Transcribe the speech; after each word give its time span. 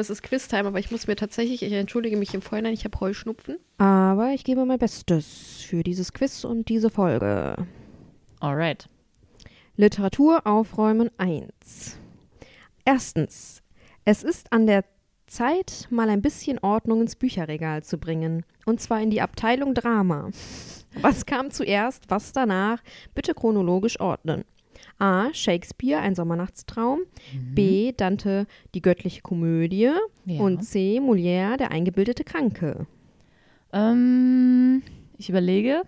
Es 0.00 0.10
ist 0.10 0.22
Quiztime, 0.22 0.66
aber 0.66 0.78
ich 0.78 0.90
muss 0.90 1.06
mir 1.06 1.16
tatsächlich, 1.16 1.62
ich 1.62 1.72
entschuldige 1.72 2.16
mich 2.16 2.34
im 2.34 2.42
Vorhinein, 2.42 2.74
ich 2.74 2.84
habe 2.84 2.98
Heuschnupfen. 3.00 3.58
Aber 3.78 4.30
ich 4.30 4.44
gebe 4.44 4.64
mein 4.64 4.78
Bestes 4.78 5.62
für 5.62 5.82
dieses 5.82 6.12
Quiz 6.12 6.44
und 6.44 6.68
diese 6.68 6.90
Folge. 6.90 7.56
Alright. 8.40 8.88
Literatur 9.76 10.46
aufräumen 10.46 11.10
1. 11.18 11.98
Erstens. 12.84 13.62
Es 14.04 14.22
ist 14.22 14.52
an 14.52 14.66
der 14.66 14.84
Zeit, 15.26 15.86
mal 15.90 16.08
ein 16.08 16.22
bisschen 16.22 16.58
Ordnung 16.58 17.02
ins 17.02 17.16
Bücherregal 17.16 17.82
zu 17.82 17.98
bringen. 17.98 18.44
Und 18.66 18.80
zwar 18.80 19.00
in 19.00 19.10
die 19.10 19.20
Abteilung 19.20 19.74
Drama. 19.74 20.30
Was 21.00 21.24
kam 21.24 21.50
zuerst, 21.50 22.04
was 22.08 22.32
danach? 22.32 22.82
Bitte 23.14 23.34
chronologisch 23.34 24.00
ordnen. 24.00 24.44
A. 25.00 25.32
Shakespeare, 25.32 26.00
ein 26.00 26.14
Sommernachtstraum. 26.14 27.00
Mhm. 27.32 27.54
B. 27.54 27.92
Dante, 27.96 28.46
die 28.74 28.82
göttliche 28.82 29.22
Komödie. 29.22 29.90
Ja. 30.26 30.40
Und 30.40 30.62
C. 30.62 30.98
Molière, 31.00 31.56
der 31.56 31.70
eingebildete 31.70 32.22
Kranke. 32.24 32.86
Ähm, 33.72 34.82
ich 35.18 35.28
überlege. 35.30 35.82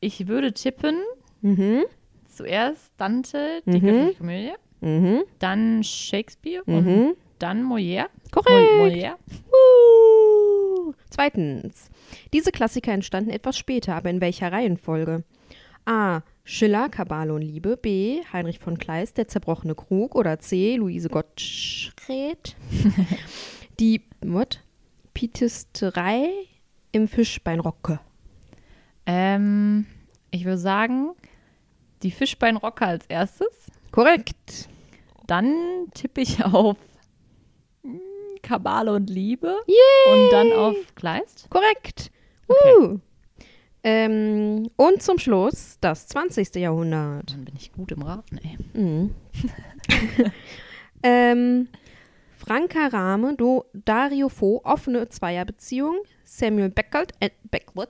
Ich 0.00 0.26
würde 0.28 0.52
tippen. 0.52 0.96
Mhm. 1.42 1.84
Zuerst 2.26 2.92
Dante, 2.96 3.62
die 3.66 3.78
Mhm. 3.78 3.86
göttliche 3.86 4.14
Komödie. 4.18 4.52
Mhm. 4.80 5.22
Dann 5.38 5.82
Shakespeare 5.84 6.62
Mhm. 6.66 6.76
und 6.76 7.16
dann 7.38 7.64
Molière. 7.64 8.06
Korrekt. 8.30 8.48
Mol 8.78 8.88
Molière. 8.90 9.14
Uh. 9.52 10.92
Zweitens. 11.10 11.90
Diese 12.32 12.50
Klassiker 12.52 12.92
entstanden 12.92 13.30
etwas 13.30 13.56
später, 13.58 13.94
aber 13.94 14.10
in 14.10 14.20
welcher 14.20 14.50
Reihenfolge? 14.52 15.24
A. 15.84 16.20
Schiller, 16.50 16.88
Kabale 16.88 17.34
und 17.34 17.42
Liebe. 17.42 17.76
B. 17.76 18.22
Heinrich 18.32 18.58
von 18.58 18.78
Kleist, 18.78 19.18
Der 19.18 19.28
zerbrochene 19.28 19.74
Krug. 19.74 20.14
Oder 20.14 20.38
C. 20.38 20.76
Luise 20.76 21.10
Gottsched. 21.10 22.56
Die, 23.78 24.00
what? 24.22 24.60
Pietisterei 25.12 26.30
im 26.90 27.06
Fischbeinrocke. 27.06 28.00
Ähm, 29.04 29.84
ich 30.30 30.46
würde 30.46 30.56
sagen, 30.56 31.10
die 32.02 32.10
Fischbeinrocke 32.10 32.86
als 32.86 33.04
erstes. 33.08 33.70
Korrekt. 33.90 34.70
Dann 35.26 35.54
tippe 35.92 36.22
ich 36.22 36.42
auf 36.42 36.78
hm, 37.82 38.00
Kabale 38.40 38.94
und 38.94 39.10
Liebe. 39.10 39.54
Yay. 39.66 40.14
Und 40.14 40.32
dann 40.32 40.52
auf 40.52 40.76
Kleist. 40.94 41.46
Korrekt. 41.50 42.10
Okay. 42.48 42.74
Uh. 42.80 43.00
Ähm, 43.84 44.70
und 44.76 45.02
zum 45.02 45.18
Schluss 45.18 45.78
das 45.80 46.08
20. 46.08 46.54
Jahrhundert. 46.56 47.30
Dann 47.32 47.44
bin 47.44 47.54
ich 47.56 47.72
gut 47.72 47.92
im 47.92 48.02
Raten, 48.02 48.38
ey. 48.38 48.58
Mhm. 48.80 49.14
ähm, 51.02 51.68
Franka 52.36 52.86
Rahme, 52.88 53.34
Do, 53.36 53.64
Dario 53.72 54.28
Fo, 54.28 54.60
offene 54.64 55.08
Zweierbeziehung, 55.08 55.96
Samuel 56.24 56.70
Beckert, 56.70 57.12
äh, 57.20 57.30
Beckwith, 57.50 57.88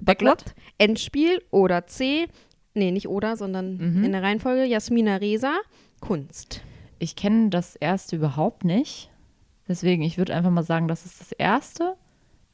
Beckwith, 0.00 0.44
Endspiel 0.78 1.42
oder 1.50 1.86
C, 1.86 2.26
nee, 2.74 2.90
nicht 2.90 3.08
oder, 3.08 3.36
sondern 3.36 3.76
Mhm. 3.76 4.04
in 4.04 4.12
der 4.12 4.22
Reihenfolge 4.22 4.64
Jasmina 4.64 5.16
Reza, 5.16 5.56
Kunst. 6.00 6.62
Ich 6.98 7.16
kenne 7.16 7.50
das 7.50 7.76
erste 7.76 8.16
überhaupt 8.16 8.64
nicht. 8.64 9.10
Deswegen, 9.68 10.02
ich 10.02 10.18
würde 10.18 10.34
einfach 10.34 10.50
mal 10.50 10.62
sagen, 10.62 10.88
das 10.88 11.06
ist 11.06 11.20
das 11.20 11.32
erste. 11.32 11.96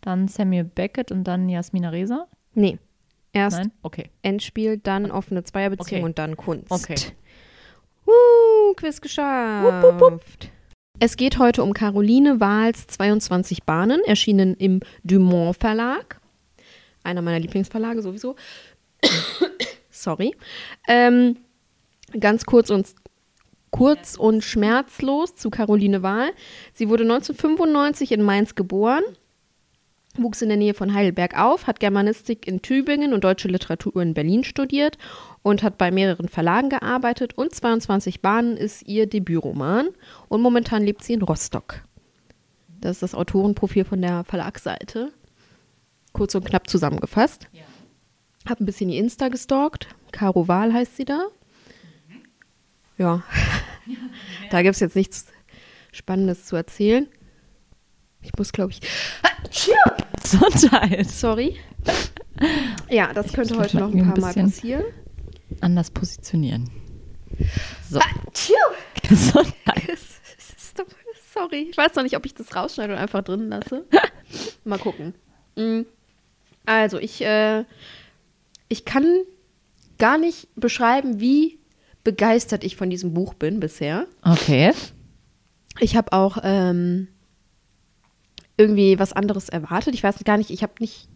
Dann 0.00 0.28
Samuel 0.28 0.64
Beckett 0.64 1.12
und 1.12 1.24
dann 1.24 1.48
Jasmina 1.48 1.90
Reza. 1.90 2.26
Nee, 2.54 2.78
erst 3.32 3.58
Nein? 3.58 3.72
Okay. 3.82 4.10
Endspiel, 4.22 4.78
dann 4.78 5.10
offene 5.10 5.44
Zweierbeziehung 5.44 6.00
Okay. 6.00 6.04
und 6.04 6.18
dann 6.18 6.36
Kunst. 6.36 6.70
Okay. 6.70 6.96
Uh, 8.06 8.74
Quiz 8.74 9.00
geschafft. 9.00 10.50
Es 10.98 11.16
geht 11.16 11.38
heute 11.38 11.62
um 11.62 11.72
Caroline 11.72 12.40
Wahls 12.40 12.86
22 12.88 13.62
Bahnen, 13.64 14.02
erschienen 14.04 14.54
im 14.54 14.80
Dumont 15.04 15.56
Verlag. 15.56 16.20
Einer 17.02 17.22
meiner 17.22 17.38
Lieblingsverlage 17.38 18.02
sowieso. 18.02 18.36
Sorry. 19.90 20.34
Ähm, 20.88 21.36
ganz 22.18 22.44
kurz 22.44 22.70
und 22.70 22.88
kurz 23.70 24.16
und 24.16 24.42
schmerzlos 24.42 25.34
zu 25.36 25.48
Caroline 25.50 26.02
Wahl. 26.02 26.32
Sie 26.74 26.88
wurde 26.88 27.04
1995 27.04 28.12
in 28.12 28.22
Mainz 28.22 28.54
geboren, 28.54 29.04
wuchs 30.16 30.42
in 30.42 30.48
der 30.48 30.58
Nähe 30.58 30.74
von 30.74 30.92
Heidelberg 30.92 31.38
auf, 31.38 31.66
hat 31.66 31.80
Germanistik 31.80 32.46
in 32.46 32.62
Tübingen 32.62 33.12
und 33.12 33.24
deutsche 33.24 33.48
Literatur 33.48 34.02
in 34.02 34.14
Berlin 34.14 34.44
studiert 34.44 34.98
und 35.42 35.62
hat 35.62 35.78
bei 35.78 35.90
mehreren 35.90 36.28
Verlagen 36.28 36.68
gearbeitet 36.68 37.36
und 37.36 37.54
22 37.54 38.20
Bahnen 38.20 38.56
ist 38.56 38.86
ihr 38.86 39.06
Debütroman 39.06 39.88
und 40.28 40.42
momentan 40.42 40.82
lebt 40.82 41.04
sie 41.04 41.14
in 41.14 41.22
Rostock. 41.22 41.82
Das 42.80 42.92
ist 42.92 43.02
das 43.02 43.14
Autorenprofil 43.14 43.84
von 43.84 44.00
der 44.00 44.24
Verlagsseite. 44.24 45.12
Kurz 46.12 46.34
und 46.34 46.44
knapp 46.44 46.68
zusammengefasst. 46.68 47.48
Hab 48.48 48.60
ein 48.60 48.66
bisschen 48.66 48.90
die 48.90 48.98
Insta 48.98 49.28
gestalkt. 49.28 49.88
Caro 50.12 50.48
Wahl 50.48 50.72
heißt 50.72 50.96
sie 50.96 51.04
da. 51.04 51.26
Ja. 52.98 53.22
da 54.50 54.62
gibt 54.62 54.74
es 54.74 54.80
jetzt 54.80 54.96
nichts 54.96 55.26
Spannendes 55.92 56.46
zu 56.46 56.56
erzählen. 56.56 57.06
Ich 58.22 58.30
muss, 58.36 58.52
glaube 58.52 58.72
ich. 58.72 58.80
Gesundheit. 60.22 61.08
Sorry. 61.10 61.56
Ja, 62.90 63.12
das 63.12 63.32
könnte 63.32 63.54
muss 63.54 63.64
heute 63.64 63.78
noch 63.78 63.90
mal 63.92 63.96
ein 63.98 64.00
ein 64.02 64.08
paar 64.14 64.20
Mal 64.20 64.26
bisschen- 64.28 64.46
passieren. 64.50 64.84
Anders 65.60 65.90
positionieren. 65.90 66.70
So. 67.90 67.98
Tschiu. 68.32 68.54
Gesundheit. 69.08 69.98
Sorry. 71.34 71.68
Ich 71.70 71.76
weiß 71.76 71.94
noch 71.94 72.02
nicht, 72.02 72.16
ob 72.16 72.26
ich 72.26 72.34
das 72.34 72.54
rausschneide 72.54 72.92
oder 72.94 73.00
einfach 73.02 73.22
drin 73.22 73.48
lasse. 73.48 73.84
Mal 74.64 74.78
gucken. 74.78 75.14
Mm. 75.56 75.82
Also, 76.66 76.98
ich, 76.98 77.22
äh, 77.24 77.64
ich 78.68 78.84
kann 78.84 79.06
gar 79.98 80.18
nicht 80.18 80.48
beschreiben, 80.56 81.20
wie 81.20 81.58
begeistert 82.04 82.64
ich 82.64 82.76
von 82.76 82.90
diesem 82.90 83.14
Buch 83.14 83.34
bin 83.34 83.60
bisher. 83.60 84.06
Okay. 84.22 84.72
Ich 85.78 85.96
habe 85.96 86.12
auch 86.12 86.38
ähm, 86.42 87.08
irgendwie 88.60 88.98
was 88.98 89.12
anderes 89.12 89.48
erwartet. 89.48 89.94
Ich 89.94 90.02
weiß 90.02 90.22
gar 90.24 90.36
nicht, 90.38 90.50
ich 90.50 90.62
habe 90.62 90.74
nicht 90.80 91.08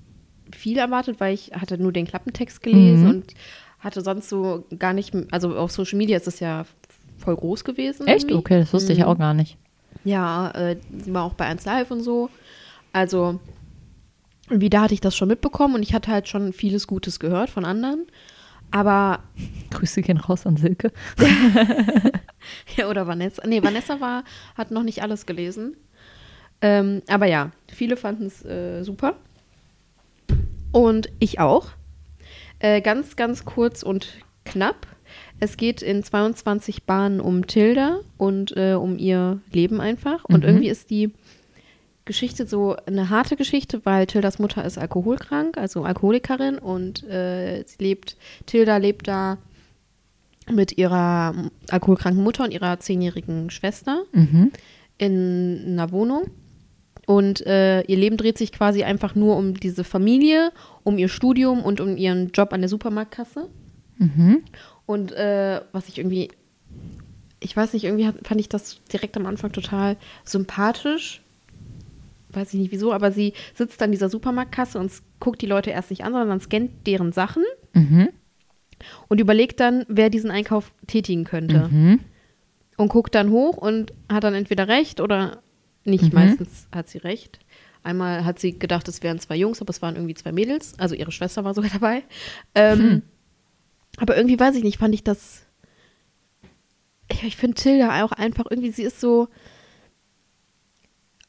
viel 0.52 0.78
erwartet, 0.78 1.20
weil 1.20 1.34
ich 1.34 1.52
hatte 1.52 1.78
nur 1.78 1.92
den 1.92 2.06
Klappentext 2.06 2.62
gelesen 2.62 3.02
Mhm. 3.04 3.10
und 3.10 3.34
hatte 3.80 4.00
sonst 4.00 4.28
so 4.28 4.64
gar 4.78 4.92
nicht, 4.94 5.14
also 5.30 5.56
auf 5.56 5.70
Social 5.70 5.98
Media 5.98 6.16
ist 6.16 6.26
es 6.26 6.40
ja 6.40 6.64
voll 7.18 7.36
groß 7.36 7.64
gewesen. 7.64 8.06
Echt? 8.06 8.22
irgendwie. 8.24 8.34
Okay, 8.36 8.58
das 8.60 8.72
wusste 8.72 8.92
ich 8.92 9.00
Mhm. 9.00 9.04
auch 9.04 9.18
gar 9.18 9.34
nicht. 9.34 9.56
Ja, 10.04 10.50
äh, 10.52 10.76
war 11.06 11.24
auch 11.24 11.34
bei 11.34 11.46
1 11.46 11.64
Live 11.64 11.90
und 11.90 12.00
so. 12.02 12.30
Also, 12.92 13.40
wie 14.48 14.70
da 14.70 14.82
hatte 14.82 14.94
ich 14.94 15.00
das 15.00 15.16
schon 15.16 15.28
mitbekommen 15.28 15.74
und 15.76 15.82
ich 15.82 15.94
hatte 15.94 16.10
halt 16.10 16.28
schon 16.28 16.52
vieles 16.52 16.86
Gutes 16.86 17.18
gehört 17.20 17.50
von 17.50 17.64
anderen. 17.64 18.06
Aber, 18.70 19.20
Grüße 19.70 20.02
gehen 20.02 20.18
raus 20.18 20.46
an 20.46 20.56
Silke. 20.56 20.92
ja, 22.76 22.88
oder 22.88 23.06
Vanessa. 23.06 23.46
Nee, 23.46 23.62
Vanessa 23.62 24.00
war, 24.00 24.24
hat 24.56 24.70
noch 24.70 24.82
nicht 24.82 25.02
alles 25.02 25.26
gelesen. 25.26 25.76
Ähm, 26.66 27.02
aber 27.08 27.26
ja, 27.26 27.50
viele 27.68 27.96
fanden 27.98 28.24
es 28.26 28.42
äh, 28.44 28.82
super. 28.84 29.16
Und 30.72 31.10
ich 31.18 31.38
auch. 31.38 31.68
Äh, 32.58 32.80
ganz, 32.80 33.16
ganz 33.16 33.44
kurz 33.44 33.82
und 33.82 34.08
knapp. 34.46 34.86
Es 35.40 35.56
geht 35.58 35.82
in 35.82 36.02
22 36.02 36.84
Bahnen 36.84 37.20
um 37.20 37.46
Tilda 37.46 37.98
und 38.16 38.56
äh, 38.56 38.72
um 38.74 38.96
ihr 38.98 39.40
Leben 39.52 39.80
einfach. 39.80 40.24
Und 40.24 40.40
Mhm. 40.42 40.48
irgendwie 40.48 40.68
ist 40.68 40.88
die 40.90 41.10
Geschichte 42.06 42.46
so 42.46 42.76
eine 42.86 43.10
harte 43.10 43.36
Geschichte, 43.36 43.80
weil 43.84 44.06
Tildas 44.06 44.38
Mutter 44.38 44.64
ist 44.64 44.78
alkoholkrank, 44.78 45.58
also 45.58 45.84
Alkoholikerin 45.84 46.58
und 46.58 47.02
äh, 47.04 47.62
sie 47.66 47.76
lebt, 47.82 48.16
Tilda 48.46 48.76
lebt 48.78 49.06
da 49.08 49.38
mit 50.50 50.76
ihrer 50.78 51.34
alkoholkranken 51.70 52.22
Mutter 52.22 52.44
und 52.44 52.52
ihrer 52.52 52.78
zehnjährigen 52.80 53.50
Schwester 53.50 54.02
Mhm. 54.12 54.50
in 54.98 55.60
einer 55.66 55.92
Wohnung. 55.92 56.24
Und 57.06 57.46
äh, 57.46 57.82
ihr 57.82 57.96
Leben 57.96 58.16
dreht 58.16 58.38
sich 58.38 58.52
quasi 58.52 58.82
einfach 58.82 59.14
nur 59.14 59.36
um 59.36 59.54
diese 59.54 59.84
Familie, 59.84 60.52
um 60.84 60.96
ihr 60.98 61.08
Studium 61.08 61.62
und 61.62 61.80
um 61.80 61.96
ihren 61.96 62.30
Job 62.30 62.52
an 62.52 62.60
der 62.60 62.68
Supermarktkasse. 62.68 63.48
Mhm. 63.98 64.42
Und 64.86 65.12
äh, 65.12 65.60
was 65.72 65.88
ich 65.88 65.98
irgendwie, 65.98 66.30
ich 67.40 67.56
weiß 67.56 67.72
nicht, 67.74 67.84
irgendwie 67.84 68.10
fand 68.22 68.40
ich 68.40 68.48
das 68.48 68.80
direkt 68.92 69.16
am 69.16 69.26
Anfang 69.26 69.52
total 69.52 69.96
sympathisch. 70.24 71.22
Weiß 72.30 72.52
ich 72.54 72.60
nicht 72.60 72.72
wieso, 72.72 72.92
aber 72.92 73.12
sie 73.12 73.32
sitzt 73.54 73.80
an 73.82 73.92
dieser 73.92 74.08
Supermarktkasse 74.08 74.78
und 74.78 74.90
guckt 75.20 75.40
die 75.42 75.46
Leute 75.46 75.70
erst 75.70 75.90
nicht 75.90 76.04
an, 76.04 76.12
sondern 76.12 76.40
scannt 76.40 76.86
deren 76.86 77.12
Sachen 77.12 77.44
Mhm. 77.74 78.08
und 79.08 79.20
überlegt 79.20 79.58
dann, 79.60 79.84
wer 79.88 80.08
diesen 80.10 80.30
Einkauf 80.30 80.72
tätigen 80.86 81.24
könnte. 81.24 81.68
Mhm. 81.70 82.00
Und 82.76 82.88
guckt 82.88 83.14
dann 83.14 83.30
hoch 83.30 83.56
und 83.56 83.92
hat 84.10 84.24
dann 84.24 84.34
entweder 84.34 84.66
recht 84.68 85.00
oder 85.00 85.42
nicht. 85.86 86.12
Mhm. 86.12 86.14
Meistens 86.14 86.66
hat 86.74 86.88
sie 86.88 86.98
recht. 86.98 87.38
Einmal 87.82 88.24
hat 88.24 88.38
sie 88.38 88.58
gedacht, 88.58 88.88
es 88.88 89.02
wären 89.02 89.18
zwei 89.18 89.36
Jungs, 89.36 89.60
aber 89.60 89.70
es 89.70 89.82
waren 89.82 89.96
irgendwie 89.96 90.14
zwei 90.14 90.32
Mädels. 90.32 90.78
Also 90.78 90.94
ihre 90.94 91.12
Schwester 91.12 91.44
war 91.44 91.54
sogar 91.54 91.70
dabei. 91.72 92.02
Ähm, 92.54 92.78
Hm. 92.78 93.02
Aber 93.98 94.16
irgendwie 94.16 94.40
weiß 94.40 94.56
ich 94.56 94.64
nicht, 94.64 94.78
fand 94.78 94.92
ich 94.94 95.04
das. 95.04 95.42
Ich, 97.08 97.22
ich 97.22 97.36
finde 97.36 97.54
Tilda 97.54 98.04
auch 98.04 98.12
einfach 98.12 98.46
irgendwie, 98.50 98.72
sie 98.72 98.82
ist 98.82 99.00
so. 99.00 99.28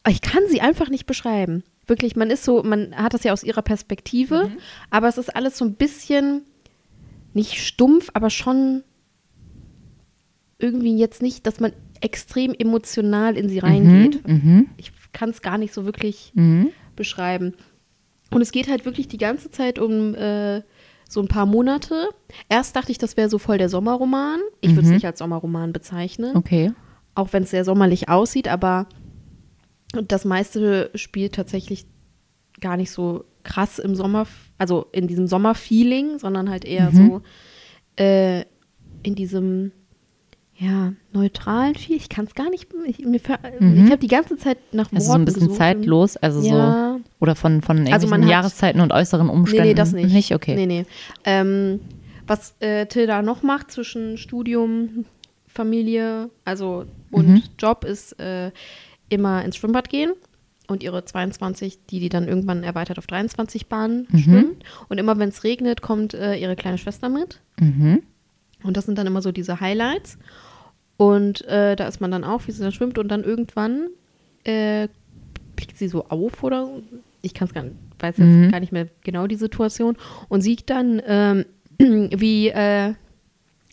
Ich 0.07 0.21
kann 0.21 0.43
sie 0.47 0.61
einfach 0.61 0.89
nicht 0.89 1.05
beschreiben. 1.05 1.63
Wirklich, 1.87 2.15
man 2.15 2.31
ist 2.31 2.43
so, 2.43 2.63
man 2.63 2.95
hat 2.95 3.13
das 3.13 3.23
ja 3.23 3.33
aus 3.33 3.43
ihrer 3.43 3.61
Perspektive, 3.61 4.49
aber 4.89 5.07
es 5.07 5.17
ist 5.19 5.35
alles 5.35 5.57
so 5.57 5.65
ein 5.65 5.75
bisschen 5.75 6.43
nicht 7.33 7.63
stumpf, 7.63 8.09
aber 8.13 8.29
schon 8.31 8.83
irgendwie 10.57 10.97
jetzt 10.97 11.21
nicht, 11.21 11.45
dass 11.45 11.59
man 11.59 11.73
extrem 12.05 12.53
emotional 12.53 13.35
in 13.35 13.49
sie 13.49 13.59
reingeht. 13.59 14.25
Mhm. 14.27 14.67
Ich 14.77 14.91
kann 15.11 15.31
es 15.31 15.41
gar 15.41 15.57
nicht 15.57 15.73
so 15.73 15.85
wirklich 15.85 16.31
Mhm. 16.35 16.69
beschreiben. 16.95 17.53
Und 18.31 18.41
es 18.41 18.51
geht 18.51 18.69
halt 18.69 18.85
wirklich 18.85 19.07
die 19.07 19.17
ganze 19.17 19.49
Zeit 19.49 19.79
um 19.79 20.13
äh, 20.15 20.61
so 21.09 21.21
ein 21.21 21.27
paar 21.27 21.45
Monate. 21.45 22.09
Erst 22.49 22.75
dachte 22.75 22.91
ich, 22.91 22.97
das 22.97 23.17
wäre 23.17 23.29
so 23.29 23.37
voll 23.37 23.57
der 23.57 23.69
Sommerroman. 23.69 24.39
Ich 24.61 24.71
würde 24.71 24.81
es 24.81 24.87
Mhm. 24.87 24.93
nicht 24.95 25.05
als 25.05 25.19
Sommerroman 25.19 25.73
bezeichnen, 25.73 26.35
Okay. 26.35 26.71
auch 27.15 27.33
wenn 27.33 27.43
es 27.43 27.51
sehr 27.51 27.65
sommerlich 27.65 28.07
aussieht, 28.09 28.47
aber 28.47 28.87
das 30.07 30.25
meiste 30.25 30.91
spielt 30.95 31.33
tatsächlich 31.35 31.85
gar 32.59 32.77
nicht 32.77 32.91
so 32.91 33.25
krass 33.43 33.79
im 33.79 33.95
Sommer, 33.95 34.27
also 34.57 34.87
in 34.91 35.07
diesem 35.07 35.27
Sommerfeeling, 35.27 36.19
sondern 36.19 36.49
halt 36.49 36.65
eher 36.65 36.91
Mhm. 36.91 36.95
so 36.95 37.21
äh, 38.03 38.41
in 39.03 39.15
diesem 39.15 39.71
ja, 40.57 40.93
neutralen 41.11 41.75
Feel. 41.75 41.97
Ich 41.97 42.07
kann 42.09 42.25
es 42.25 42.33
gar 42.33 42.49
nicht, 42.49 42.67
ich, 42.87 42.99
Mhm. 42.99 43.13
ich 43.15 43.91
habe 43.91 43.97
die 43.97 44.07
ganze 44.07 44.37
Zeit 44.37 44.57
nach 44.71 44.85
Worten 44.85 44.95
Also 44.97 45.07
so 45.07 45.13
ein 45.13 45.25
bisschen 45.25 45.41
gesucht. 45.41 45.57
zeitlos, 45.57 46.15
also 46.17 46.41
Ja. 46.41 46.93
so 46.97 47.01
oder 47.19 47.35
von, 47.35 47.61
von 47.61 47.77
irgendwelchen 47.77 48.13
Also 48.13 48.23
hat- 48.23 48.29
Jahreszeiten 48.31 48.79
und 48.81 48.93
äußeren 48.93 49.29
Umständen. 49.29 49.63
Nee, 49.63 49.69
nee, 49.69 49.75
das 49.75 49.91
nicht. 49.91 50.13
Nicht, 50.13 50.33
okay. 50.33 50.55
Nee, 50.55 50.65
nee. 50.65 50.85
Ähm, 51.25 51.81
was 52.27 52.55
äh, 52.61 52.85
Tilda 52.85 53.21
noch 53.21 53.43
macht 53.43 53.69
zwischen 53.71 54.17
Studium, 54.17 55.05
Familie, 55.47 56.29
also 56.43 56.85
und 57.11 57.27
Mhm. 57.27 57.43
Job 57.59 57.83
ist 57.83 58.19
äh, 58.19 58.51
immer 59.09 59.43
ins 59.45 59.55
Schwimmbad 59.57 59.89
gehen 59.89 60.11
und 60.67 60.83
ihre 60.83 61.05
22, 61.05 61.79
die 61.89 61.99
die 61.99 62.09
dann 62.09 62.27
irgendwann 62.27 62.63
erweitert 62.63 62.97
auf 62.97 63.07
23 63.07 63.67
Bahnen 63.67 64.07
Mhm. 64.11 64.17
schwimmt. 64.19 64.63
Und 64.89 64.97
immer 64.99 65.17
wenn 65.19 65.29
es 65.29 65.43
regnet, 65.43 65.81
kommt 65.81 66.13
äh, 66.13 66.35
ihre 66.35 66.55
kleine 66.55 66.77
Schwester 66.77 67.09
mit. 67.09 67.41
Mhm. 67.59 68.01
Und 68.63 68.75
das 68.77 68.85
sind 68.85 68.97
dann 68.97 69.05
immer 69.05 69.21
so 69.21 69.31
diese 69.31 69.59
Highlights. 69.59 70.17
Und 70.97 71.45
äh, 71.47 71.75
da 71.75 71.87
ist 71.87 71.99
man 72.01 72.11
dann 72.11 72.23
auch, 72.23 72.47
wie 72.47 72.51
sie 72.51 72.61
dann 72.63 72.71
schwimmt. 72.71 72.97
Und 72.97 73.09
dann 73.09 73.23
irgendwann 73.23 73.87
äh, 74.43 74.87
blickt 75.55 75.77
sie 75.77 75.87
so 75.87 76.05
auf 76.07 76.43
oder 76.43 76.69
ich 77.21 77.33
kann 77.33 77.47
es 77.47 77.53
gar 77.53 77.63
nicht, 77.63 77.75
weiß 77.99 78.17
jetzt 78.17 78.27
Mhm. 78.27 78.51
gar 78.51 78.59
nicht 78.59 78.71
mehr 78.71 78.87
genau 79.03 79.27
die 79.27 79.35
Situation. 79.35 79.97
Und 80.29 80.41
sieht 80.41 80.69
dann, 80.69 81.01
ähm, 81.05 81.45
wie 81.79 82.49
äh, 82.49 82.93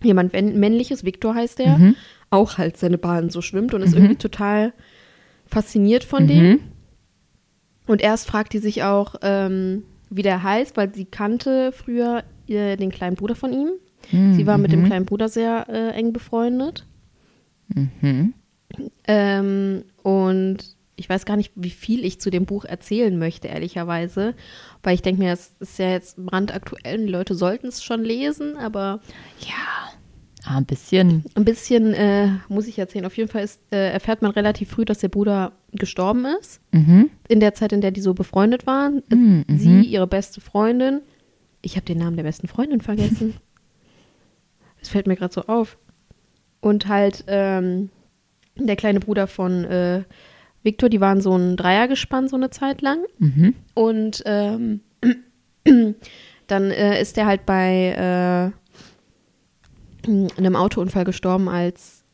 jemand 0.03 0.33
männliches, 0.33 1.05
Viktor 1.05 1.35
heißt 1.35 1.59
der, 1.61 1.79
Mhm. 1.79 1.95
auch 2.31 2.59
halt 2.59 2.77
seine 2.77 2.99
Bahn 2.99 3.31
so 3.31 3.41
schwimmt 3.43 3.75
und 3.75 3.83
ist 3.83 3.93
Mhm. 3.93 3.99
irgendwie 3.99 4.17
total 4.17 4.73
fasziniert 5.47 6.03
von 6.03 6.27
dem. 6.27 6.51
Mhm. 6.51 6.61
Und 7.87 8.01
erst 8.01 8.27
fragt 8.27 8.53
die 8.53 8.59
sich 8.59 8.83
auch, 8.85 9.17
ähm, 9.23 9.85
wie 10.11 10.23
der 10.23 10.43
heißt, 10.43 10.77
weil 10.77 10.95
sie 10.95 11.05
kannte 11.05 11.73
früher 11.73 12.25
äh, 12.49 12.77
den 12.77 12.91
kleinen 12.91 13.17
Bruder 13.17 13.35
von 13.35 13.53
ihm. 13.53 13.69
Sie 14.33 14.47
war 14.47 14.59
mit 14.59 14.73
dem 14.73 14.81
Mhm. 14.81 14.87
kleinen 14.87 15.07
Bruder 15.07 15.29
sehr 15.29 15.67
äh, 15.69 15.91
eng 15.91 16.13
befreundet. 16.13 16.87
Mhm. 17.75 18.35
Ähm, 19.07 19.85
und 20.03 20.77
ich 20.97 21.09
weiß 21.09 21.25
gar 21.25 21.37
nicht, 21.37 21.53
wie 21.55 21.71
viel 21.71 22.05
ich 22.05 22.21
zu 22.21 22.31
dem 22.31 22.47
Buch 22.47 22.65
erzählen 22.65 23.19
möchte, 23.19 23.49
ehrlicherweise. 23.49 24.35
Weil 24.83 24.95
ich 24.95 25.03
denke 25.03 25.23
mir, 25.23 25.33
es 25.33 25.55
ist 25.61 25.79
ja 25.79 25.91
jetzt 25.91 26.17
brandaktuell 26.25 27.01
und 27.01 27.07
die 27.07 27.13
Leute 27.13 27.35
sollten 27.35 27.67
es 27.69 27.83
schon 27.83 28.05
lesen, 28.05 28.57
aber 28.57 29.01
Ja. 29.41 29.91
Ah, 30.45 30.57
ein 30.59 30.65
bisschen. 30.67 31.25
ein 31.37 31.45
bisschen 31.45 31.95
äh, 31.95 32.29
muss 32.49 32.67
ich 32.67 32.77
erzählen. 32.79 33.07
Auf 33.07 33.17
jeden 33.17 33.29
Fall 33.29 33.45
ist, 33.45 33.61
äh, 33.71 33.93
erfährt 33.93 34.23
man 34.23 34.33
relativ 34.33 34.71
früh, 34.71 34.85
dass 34.85 34.99
der 34.99 35.09
Bruder 35.09 35.53
gestorben 35.71 36.25
ist. 36.41 36.61
Mhm. 36.73 37.11
In 37.29 37.39
der 37.39 37.55
Zeit, 37.55 37.73
in 37.73 37.81
der 37.81 37.93
die 37.93 38.01
so 38.01 38.13
befreundet 38.13 38.67
waren. 38.67 39.03
Mhm, 39.09 39.45
Sie, 39.49 39.69
mhm. 39.69 39.83
ihre 39.85 40.09
beste 40.09 40.41
Freundin. 40.41 41.01
Ich 41.63 41.77
habe 41.77 41.87
den 41.87 41.99
Namen 41.99 42.17
der 42.17 42.25
besten 42.25 42.49
Freundin 42.49 42.81
vergessen. 42.81 43.35
Das 44.81 44.89
fällt 44.89 45.07
mir 45.07 45.15
gerade 45.15 45.33
so 45.33 45.43
auf. 45.43 45.79
Und 46.63 46.89
halt 46.89 47.25
ähm, 47.27 47.91
der 48.57 48.77
kleine 48.77 49.01
Bruder 49.01 49.27
von 49.27 49.65
äh, 49.65 50.05
Victor, 50.63 50.89
die 50.89 51.01
waren 51.01 51.21
so 51.21 51.37
ein 51.37 51.57
Dreiergespann 51.57 52.29
so 52.29 52.37
eine 52.37 52.49
Zeit 52.51 52.81
lang. 52.81 53.01
Mhm. 53.19 53.55
Und 53.75 54.23
ähm, 54.25 54.81
dann 56.47 56.71
äh, 56.71 57.03
ist 57.03 57.19
er 57.19 57.27
halt 57.27 57.45
bei 57.45 58.53
äh, 60.07 60.09
einem 60.39 60.57
Autounfall 60.57 61.05
gestorben 61.05 61.49
als 61.49 62.05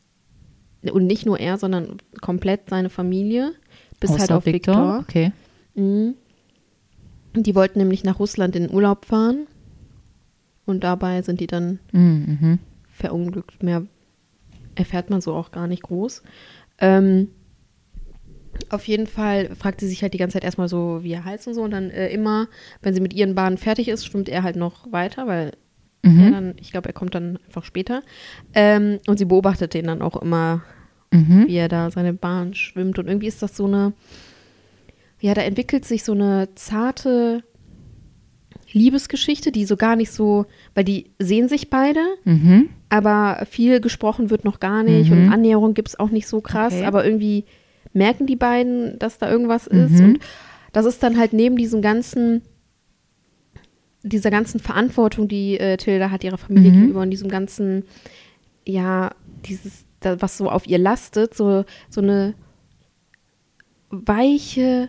und 0.91 1.05
nicht 1.05 1.25
nur 1.25 1.39
er, 1.39 1.57
sondern 1.57 1.97
komplett 2.21 2.69
seine 2.69 2.89
Familie, 2.89 3.51
bis 3.99 4.11
halt 4.11 4.21
Außer 4.23 4.37
auf 4.37 4.45
Victor. 4.45 4.99
Okay. 5.01 5.31
Mhm. 5.75 6.15
Die 7.35 7.53
wollten 7.53 7.79
nämlich 7.79 8.03
nach 8.03 8.17
Russland 8.19 8.55
in 8.55 8.63
den 8.67 8.73
Urlaub 8.73 9.05
fahren 9.05 9.45
und 10.65 10.83
dabei 10.83 11.21
sind 11.21 11.39
die 11.39 11.47
dann 11.47 11.79
Mhm. 11.91 12.37
Mhm. 12.41 12.59
verunglückt. 12.89 13.61
Mehr 13.61 13.85
erfährt 14.79 15.09
man 15.09 15.21
so 15.21 15.33
auch 15.35 15.51
gar 15.51 15.67
nicht 15.67 15.83
groß. 15.83 16.23
Ähm, 16.79 17.29
auf 18.69 18.87
jeden 18.87 19.07
Fall 19.07 19.55
fragt 19.55 19.79
sie 19.79 19.87
sich 19.87 20.01
halt 20.01 20.13
die 20.13 20.17
ganze 20.17 20.33
Zeit 20.33 20.43
erstmal 20.43 20.67
so, 20.67 20.99
wie 21.03 21.13
er 21.13 21.23
heißt 21.25 21.47
und 21.47 21.53
so. 21.53 21.61
Und 21.61 21.71
dann 21.71 21.89
äh, 21.91 22.09
immer, 22.09 22.47
wenn 22.81 22.93
sie 22.93 23.01
mit 23.01 23.13
ihren 23.13 23.35
Bahnen 23.35 23.57
fertig 23.57 23.87
ist, 23.87 24.05
schwimmt 24.05 24.29
er 24.29 24.43
halt 24.43 24.55
noch 24.55 24.91
weiter, 24.91 25.27
weil 25.27 25.51
Mhm. 26.01 26.19
er 26.21 26.31
dann, 26.31 26.53
ich 26.61 26.71
glaube, 26.71 26.87
er 26.87 26.93
kommt 26.93 27.13
dann 27.13 27.37
einfach 27.45 27.65
später. 27.65 28.03
Ähm, 28.53 28.99
und 29.07 29.19
sie 29.19 29.25
beobachtet 29.25 29.73
den 29.73 29.85
dann 29.87 30.01
auch 30.01 30.15
immer, 30.21 30.63
Mhm. 31.11 31.45
wie 31.47 31.55
er 31.57 31.67
da 31.67 31.91
seine 31.91 32.13
Bahn 32.13 32.53
schwimmt. 32.53 32.97
Und 32.99 33.07
irgendwie 33.07 33.27
ist 33.27 33.41
das 33.41 33.57
so 33.57 33.65
eine, 33.65 33.91
ja, 35.19 35.33
da 35.33 35.41
entwickelt 35.41 35.83
sich 35.83 36.05
so 36.05 36.13
eine 36.13 36.47
zarte 36.55 37.43
Liebesgeschichte, 38.71 39.51
die 39.51 39.65
so 39.65 39.75
gar 39.77 39.95
nicht 39.95 40.11
so, 40.11 40.45
weil 40.75 40.83
die 40.83 41.11
sehen 41.19 41.47
sich 41.49 41.69
beide, 41.69 42.01
Mhm. 42.25 42.69
aber 42.89 43.45
viel 43.49 43.79
gesprochen 43.81 44.29
wird 44.29 44.45
noch 44.45 44.59
gar 44.59 44.83
nicht 44.83 45.09
Mhm. 45.11 45.17
und 45.25 45.29
Annäherung 45.33 45.73
gibt 45.73 45.87
es 45.89 45.99
auch 45.99 46.09
nicht 46.09 46.27
so 46.27 46.41
krass, 46.41 46.73
Okay. 46.73 46.85
aber 46.85 47.03
irgendwie 47.05 47.45
merken 47.93 48.27
die 48.27 48.35
beiden, 48.35 48.99
dass 48.99 49.17
da 49.17 49.29
irgendwas 49.31 49.65
ist 49.67 49.99
Mhm. 49.99 50.03
und 50.05 50.19
das 50.73 50.85
ist 50.85 51.01
dann 51.01 51.17
halt 51.17 51.33
neben 51.33 51.57
diesem 51.57 51.81
ganzen, 51.81 52.41
dieser 54.03 54.29
ganzen 54.31 54.59
Verantwortung, 54.59 55.27
die 55.27 55.59
äh, 55.59 55.77
Tilda 55.77 56.11
hat 56.11 56.23
ihrer 56.23 56.37
Familie 56.37 56.69
Mhm. 56.71 56.75
gegenüber 56.75 57.01
und 57.01 57.09
diesem 57.09 57.29
ganzen, 57.29 57.83
ja, 58.65 59.11
dieses, 59.45 59.85
was 60.01 60.37
so 60.37 60.49
auf 60.49 60.67
ihr 60.67 60.77
lastet, 60.77 61.33
so, 61.33 61.65
so 61.89 62.01
eine 62.01 62.33
weiche 63.89 64.87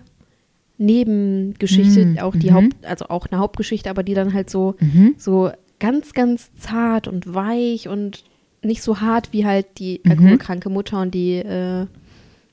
Nebengeschichte, 0.80 2.04
Mhm. 2.06 2.18
auch 2.18 2.34
die 2.34 2.50
Mhm. 2.50 2.54
Haupt, 2.54 2.84
also 2.86 3.06
auch 3.08 3.26
eine 3.30 3.40
Hauptgeschichte, 3.40 3.90
aber 3.90 4.02
die 4.02 4.14
dann 4.14 4.32
halt 4.34 4.50
so 4.50 4.74
Mhm. 4.80 5.14
so 5.18 5.50
ganz, 5.78 6.12
ganz 6.12 6.50
zart 6.56 7.06
und 7.08 7.32
weich 7.34 7.88
und 7.88 8.24
nicht 8.62 8.82
so 8.82 9.00
hart 9.00 9.32
wie 9.32 9.46
halt 9.46 9.78
die 9.78 10.00
Mhm. 10.04 10.10
alkoholkranke 10.10 10.68
Mutter 10.68 11.00
und 11.00 11.14
die 11.14 11.36
äh, 11.36 11.86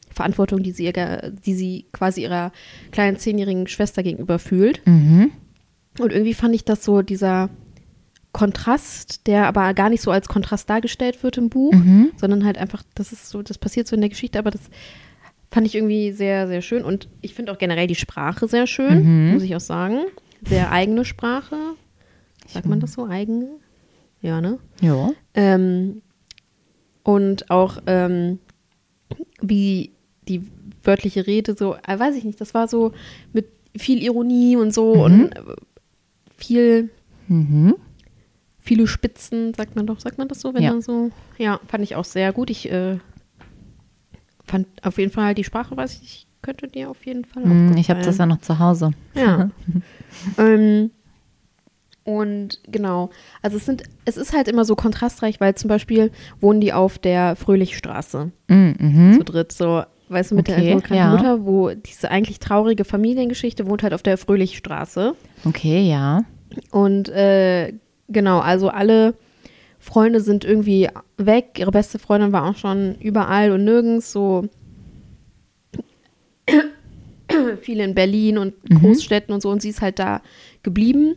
Verantwortung, 0.10 0.64
die 0.64 0.72
sie, 0.72 0.86
ihr, 0.86 1.32
die 1.46 1.54
sie 1.54 1.86
quasi 1.92 2.22
ihrer 2.24 2.52
kleinen 2.92 3.18
zehnjährigen 3.18 3.68
Schwester 3.68 4.02
gegenüber 4.04 4.40
fühlt. 4.40 4.82
Mhm. 4.86 5.32
Und 6.00 6.12
irgendwie 6.12 6.34
fand 6.34 6.56
ich 6.56 6.64
das 6.64 6.84
so 6.84 7.02
dieser 7.02 7.50
Kontrast, 8.32 9.26
der 9.28 9.48
aber 9.48 9.74
gar 9.74 9.90
nicht 9.90 10.02
so 10.02 10.12
als 10.12 10.28
Kontrast 10.28 10.70
dargestellt 10.70 11.24
wird 11.24 11.38
im 11.38 11.50
Buch, 11.50 11.74
Mhm. 11.74 12.12
sondern 12.18 12.46
halt 12.46 12.58
einfach, 12.58 12.84
das 12.96 13.12
ist 13.12 13.30
so, 13.30 13.42
das 13.42 13.58
passiert 13.58 13.88
so 13.88 13.96
in 13.96 14.02
der 14.02 14.10
Geschichte, 14.10 14.38
aber 14.40 14.52
das 14.52 14.62
fand 15.52 15.66
ich 15.68 15.76
irgendwie 15.76 16.12
sehr, 16.12 16.48
sehr 16.48 16.62
schön. 16.62 16.84
Und 16.84 17.08
ich 17.22 17.34
finde 17.34 17.52
auch 17.52 17.58
generell 17.58 17.88
die 17.88 17.96
Sprache 17.96 18.48
sehr 18.48 18.68
schön, 18.68 19.28
Mhm. 19.28 19.34
muss 19.34 19.44
ich 19.44 19.56
auch 19.56 19.60
sagen. 19.62 20.02
Sehr 20.48 20.72
eigene 20.72 21.06
Sprache. 21.06 21.56
Sagt 22.48 22.66
man 22.68 22.80
das 22.80 22.94
so? 22.94 23.06
Eigene? 23.08 23.48
Ja, 24.22 24.40
ne? 24.42 24.60
Ja. 24.82 25.12
Ähm, 25.34 26.02
und 27.04 27.50
auch 27.50 27.78
ähm, 27.88 28.40
wie 29.42 29.92
die 30.28 30.42
wörtliche 30.84 31.28
Rede 31.28 31.56
so, 31.56 31.76
äh, 31.76 31.98
weiß 32.00 32.16
ich 32.16 32.24
nicht, 32.24 32.40
das 32.42 32.54
war 32.54 32.68
so 32.68 32.94
mit 33.34 33.48
viel 33.78 34.02
Ironie 34.04 34.56
und 34.58 34.74
so 34.74 34.96
Mhm. 34.96 35.02
und 35.02 35.36
äh, 35.36 35.42
viel, 36.38 36.90
Mhm. 37.28 37.76
viele 38.60 38.88
Spitzen, 38.88 39.54
sagt 39.54 39.76
man 39.76 39.88
doch, 39.88 40.00
sagt 40.00 40.18
man 40.18 40.28
das 40.28 40.42
so, 40.42 40.54
wenn 40.54 40.64
Ja. 40.64 40.72
man 40.72 40.82
so. 40.82 41.12
Ja, 41.38 41.60
fand 41.68 41.84
ich 41.84 41.96
auch 41.96 42.06
sehr 42.06 42.32
gut. 42.34 42.50
Ich 42.50 42.70
äh, 42.72 42.98
fand 44.48 44.68
auf 44.84 44.98
jeden 44.98 45.12
Fall 45.12 45.36
die 45.36 45.44
Sprache, 45.44 45.76
weiß 45.76 45.94
ich, 45.96 46.02
nicht, 46.02 46.28
könnte 46.42 46.68
dir 46.68 46.90
auf 46.90 47.06
jeden 47.06 47.26
Fall 47.26 47.44
auch 47.44 47.48
Hm, 47.48 47.76
Ich 47.78 47.90
habe 47.90 48.02
das 48.02 48.18
ja 48.18 48.26
noch 48.26 48.40
zu 48.42 48.60
Hause. 48.60 48.92
Ja. 49.16 49.50
ähm, 50.38 50.92
und 52.04 52.62
genau, 52.68 53.10
also 53.42 53.58
es 53.58 53.66
sind, 53.66 53.84
es 54.06 54.16
ist 54.16 54.32
halt 54.34 54.48
immer 54.48 54.64
so 54.64 54.76
kontrastreich, 54.76 55.42
weil 55.42 55.56
zum 55.56 55.68
Beispiel 55.68 56.12
wohnen 56.40 56.62
die 56.62 56.72
auf 56.72 56.98
der 56.98 57.36
Fröhlichstraße 57.36 58.32
Mm, 58.48 58.72
mhm. 58.80 59.14
zu 59.18 59.24
dritt, 59.26 59.52
so, 59.52 59.84
weißt 60.08 60.32
du, 60.32 60.36
mit 60.36 60.48
der 60.48 60.56
Okay, 60.56 60.68
alkoholkranken 60.68 60.98
ja. 60.98 61.12
Mutter, 61.12 61.46
wo 61.46 61.72
diese 61.72 62.10
eigentlich 62.10 62.40
traurige 62.40 62.86
Familiengeschichte 62.86 63.68
wohnt 63.68 63.84
halt 63.84 63.94
auf 63.94 64.04
der 64.04 64.18
Fröhlichstraße. 64.18 65.16
Okay, 65.44 65.90
ja. 65.90 66.22
Und 66.72 67.10
äh, 67.10 67.74
genau, 68.08 68.40
also 68.40 68.70
alle 68.70 69.16
Freunde 69.88 70.20
sind 70.20 70.44
irgendwie 70.44 70.90
weg. 71.18 71.56
Ihre 71.58 71.72
beste 71.72 71.98
Freundin 71.98 72.34
war 72.34 72.50
auch 72.50 72.58
schon 72.58 72.96
überall 73.00 73.52
und 73.54 73.64
nirgends, 73.64 74.12
so 74.12 74.50
viele 77.62 77.84
in 77.84 77.96
Berlin 77.96 78.38
und 78.38 78.54
Großstädten 78.70 79.34
und 79.34 79.42
so. 79.42 79.50
Und 79.50 79.62
sie 79.62 79.70
ist 79.70 79.82
halt 79.82 80.00
da 80.00 80.22
geblieben 80.64 81.16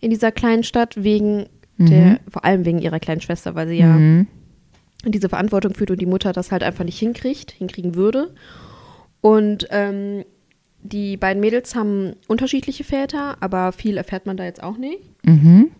in 0.00 0.10
dieser 0.10 0.30
kleinen 0.32 0.62
Stadt 0.62 1.02
wegen 1.02 1.46
der, 1.78 2.20
vor 2.28 2.44
allem 2.44 2.64
wegen 2.64 2.78
ihrer 2.80 3.00
kleinen 3.00 3.20
Schwester, 3.20 3.54
weil 3.54 3.66
sie 3.68 3.78
ja 3.78 3.88
Mhm. 3.96 4.26
diese 5.06 5.28
Verantwortung 5.28 5.74
führt 5.74 5.90
und 5.90 6.00
die 6.00 6.06
Mutter 6.06 6.32
das 6.32 6.52
halt 6.52 6.62
einfach 6.62 6.84
nicht 6.84 6.98
hinkriegt, 6.98 7.50
hinkriegen 7.50 7.94
würde. 7.94 8.34
Und 9.20 9.66
ähm, 9.70 10.24
die 10.82 11.16
beiden 11.16 11.40
Mädels 11.40 11.74
haben 11.74 12.14
unterschiedliche 12.28 12.84
Väter, 12.84 13.36
aber 13.40 13.72
viel 13.72 13.96
erfährt 13.96 14.26
man 14.26 14.36
da 14.36 14.44
jetzt 14.44 14.62
auch 14.62 14.76
nicht. 14.76 15.00
Mhm. 15.24 15.70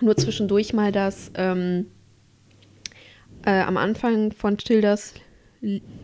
Nur 0.00 0.16
zwischendurch 0.16 0.72
mal, 0.72 0.92
dass 0.92 1.30
ähm, 1.34 1.86
äh, 3.44 3.60
am 3.62 3.76
Anfang 3.76 4.32
von 4.32 4.56
Tildas 4.58 5.14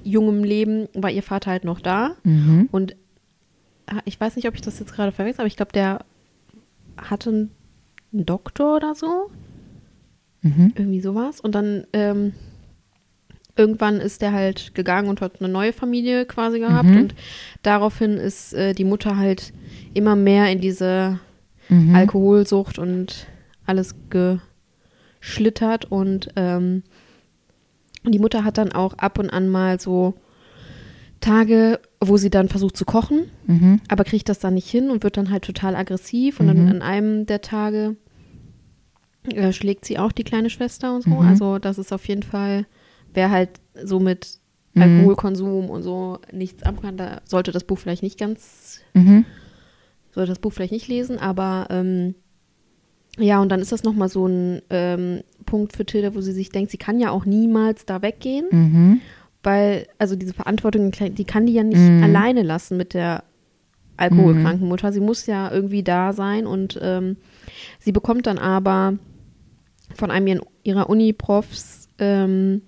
jungem 0.03 0.43
Leben 0.43 0.89
war 0.95 1.11
ihr 1.11 1.23
Vater 1.23 1.51
halt 1.51 1.65
noch 1.65 1.81
da. 1.81 2.17
Mhm. 2.25 2.69
Und 2.73 2.97
ah, 3.87 4.01
ich 4.05 4.21
weiß 4.21 4.37
nicht, 4.37 4.49
ob 4.49 4.55
ich 4.55 4.63
das 4.63 4.81
jetzt 4.81 4.95
gerade 4.95 5.13
verwechsel, 5.13 5.43
aber 5.43 5.47
ich 5.47 5.57
glaube, 5.57 5.73
der 5.73 6.05
hatte 6.97 7.31
einen 7.31 7.51
einen 8.13 8.27
Doktor 8.27 8.77
oder 8.77 8.95
so. 8.95 9.31
Mhm. 10.43 10.73
Irgendwie 10.77 11.01
sowas. 11.01 11.41
Und 11.41 11.55
dann 11.55 11.87
ähm, 11.93 12.33
irgendwann 13.57 14.01
ist 14.01 14.23
der 14.23 14.33
halt 14.33 14.75
gegangen 14.75 15.09
und 15.09 15.21
hat 15.21 15.41
eine 15.41 15.49
neue 15.49 15.73
Familie 15.73 16.25
quasi 16.25 16.61
gehabt. 16.61 16.89
Mhm. 16.89 16.97
Und 16.97 17.15
daraufhin 17.63 18.13
ist 18.13 18.55
äh, 18.55 18.73
die 18.73 18.85
Mutter 18.85 19.17
halt 19.17 19.53
immer 19.95 20.17
mehr 20.17 20.51
in 20.51 20.61
diese 20.61 21.19
Mhm. 21.69 21.95
Alkoholsucht 21.95 22.79
und 22.79 23.27
alles 23.67 23.95
geschlittert. 25.21 25.85
Und 25.91 26.29
ähm, 26.37 26.83
die 28.07 28.19
Mutter 28.19 28.45
hat 28.45 28.59
dann 28.59 28.73
auch 28.73 28.95
ab 28.95 29.19
und 29.19 29.31
an 29.31 29.49
mal 29.49 29.81
so 29.81 30.15
Tage, 31.21 31.81
wo 32.01 32.17
sie 32.19 32.29
dann 32.31 32.49
versucht 32.49 32.77
zu 32.77 32.85
kochen, 32.85 33.31
Mhm. 33.47 33.81
aber 33.89 34.05
kriegt 34.05 34.29
das 34.29 34.39
dann 34.41 34.55
nicht 34.55 34.69
hin 34.71 34.91
und 34.91 35.03
wird 35.05 35.17
dann 35.17 35.31
halt 35.31 35.45
total 35.45 35.75
aggressiv. 35.75 36.39
Und 36.41 36.49
dann 36.49 36.63
Mhm. 36.65 36.69
an 36.69 36.83
einem 36.83 37.27
der 37.27 37.41
Tage 37.41 37.97
äh, 39.33 39.53
schlägt 39.53 39.87
sie 39.87 39.99
auch 39.99 40.13
die 40.13 40.25
kleine 40.25 40.51
Schwester 40.51 40.95
und 40.95 41.03
so. 41.05 41.11
Mhm. 41.11 41.21
Also 41.27 41.59
das 41.59 41.79
ist 41.79 41.93
auf 41.95 42.07
jeden 42.09 42.23
Fall, 42.23 42.67
wer 43.15 43.31
halt 43.31 43.51
so 43.83 43.99
mit 44.01 44.39
Mhm. 44.75 44.83
Alkoholkonsum 44.83 45.71
und 45.71 45.83
so 45.83 46.19
nichts 46.33 46.63
anfangen 46.65 46.83
kann, 46.83 46.97
da 46.99 47.21
sollte 47.25 47.53
das 47.53 47.65
Buch 47.65 47.79
vielleicht 47.79 48.03
nicht 48.03 48.19
ganz, 48.19 48.81
Mhm. 48.93 49.25
sollte 50.13 50.31
das 50.33 50.41
Buch 50.41 50.53
vielleicht 50.53 50.73
nicht 50.73 50.89
lesen, 50.89 51.19
aber 51.19 51.69
ähm, 51.71 52.17
ja, 53.19 53.41
und 53.41 53.49
dann 53.51 53.61
ist 53.61 53.71
das 53.73 53.85
nochmal 53.85 54.09
so 54.09 54.27
ein 54.27 54.63
ähm, 54.71 55.21
Punkt 55.47 55.77
für 55.77 55.85
Tilda, 55.87 56.15
wo 56.15 56.21
sie 56.21 56.33
sich 56.33 56.51
denkt, 56.51 56.71
sie 56.71 56.79
kann 56.79 56.99
ja 56.99 57.11
auch 57.11 57.25
niemals 57.25 57.85
da 57.87 58.03
weggehen, 58.03 58.47
Mhm. 58.51 59.01
weil, 59.43 59.87
also 59.99 60.17
diese 60.17 60.35
Verantwortung, 60.35 60.91
die 60.91 61.25
kann 61.25 61.47
die 61.47 61.53
ja 61.53 61.63
nicht 61.63 61.79
Mhm. 61.81 62.03
alleine 62.03 62.43
lassen 62.43 62.77
mit 62.77 62.95
der 62.95 63.25
alkoholkranken 63.97 64.67
Mutter. 64.67 64.93
Sie 64.93 65.01
muss 65.01 65.27
ja 65.27 65.53
irgendwie 65.53 65.85
da 65.85 66.13
sein 66.13 66.47
und 66.47 66.79
ähm, 66.83 67.17
sie 67.79 67.93
bekommt 67.93 68.27
dann 68.27 68.39
aber 68.39 68.99
von 69.95 70.11
einem 70.11 70.41
ihrer 70.65 70.91
Uni-Profs 70.91 71.89
ähm, 72.01 72.63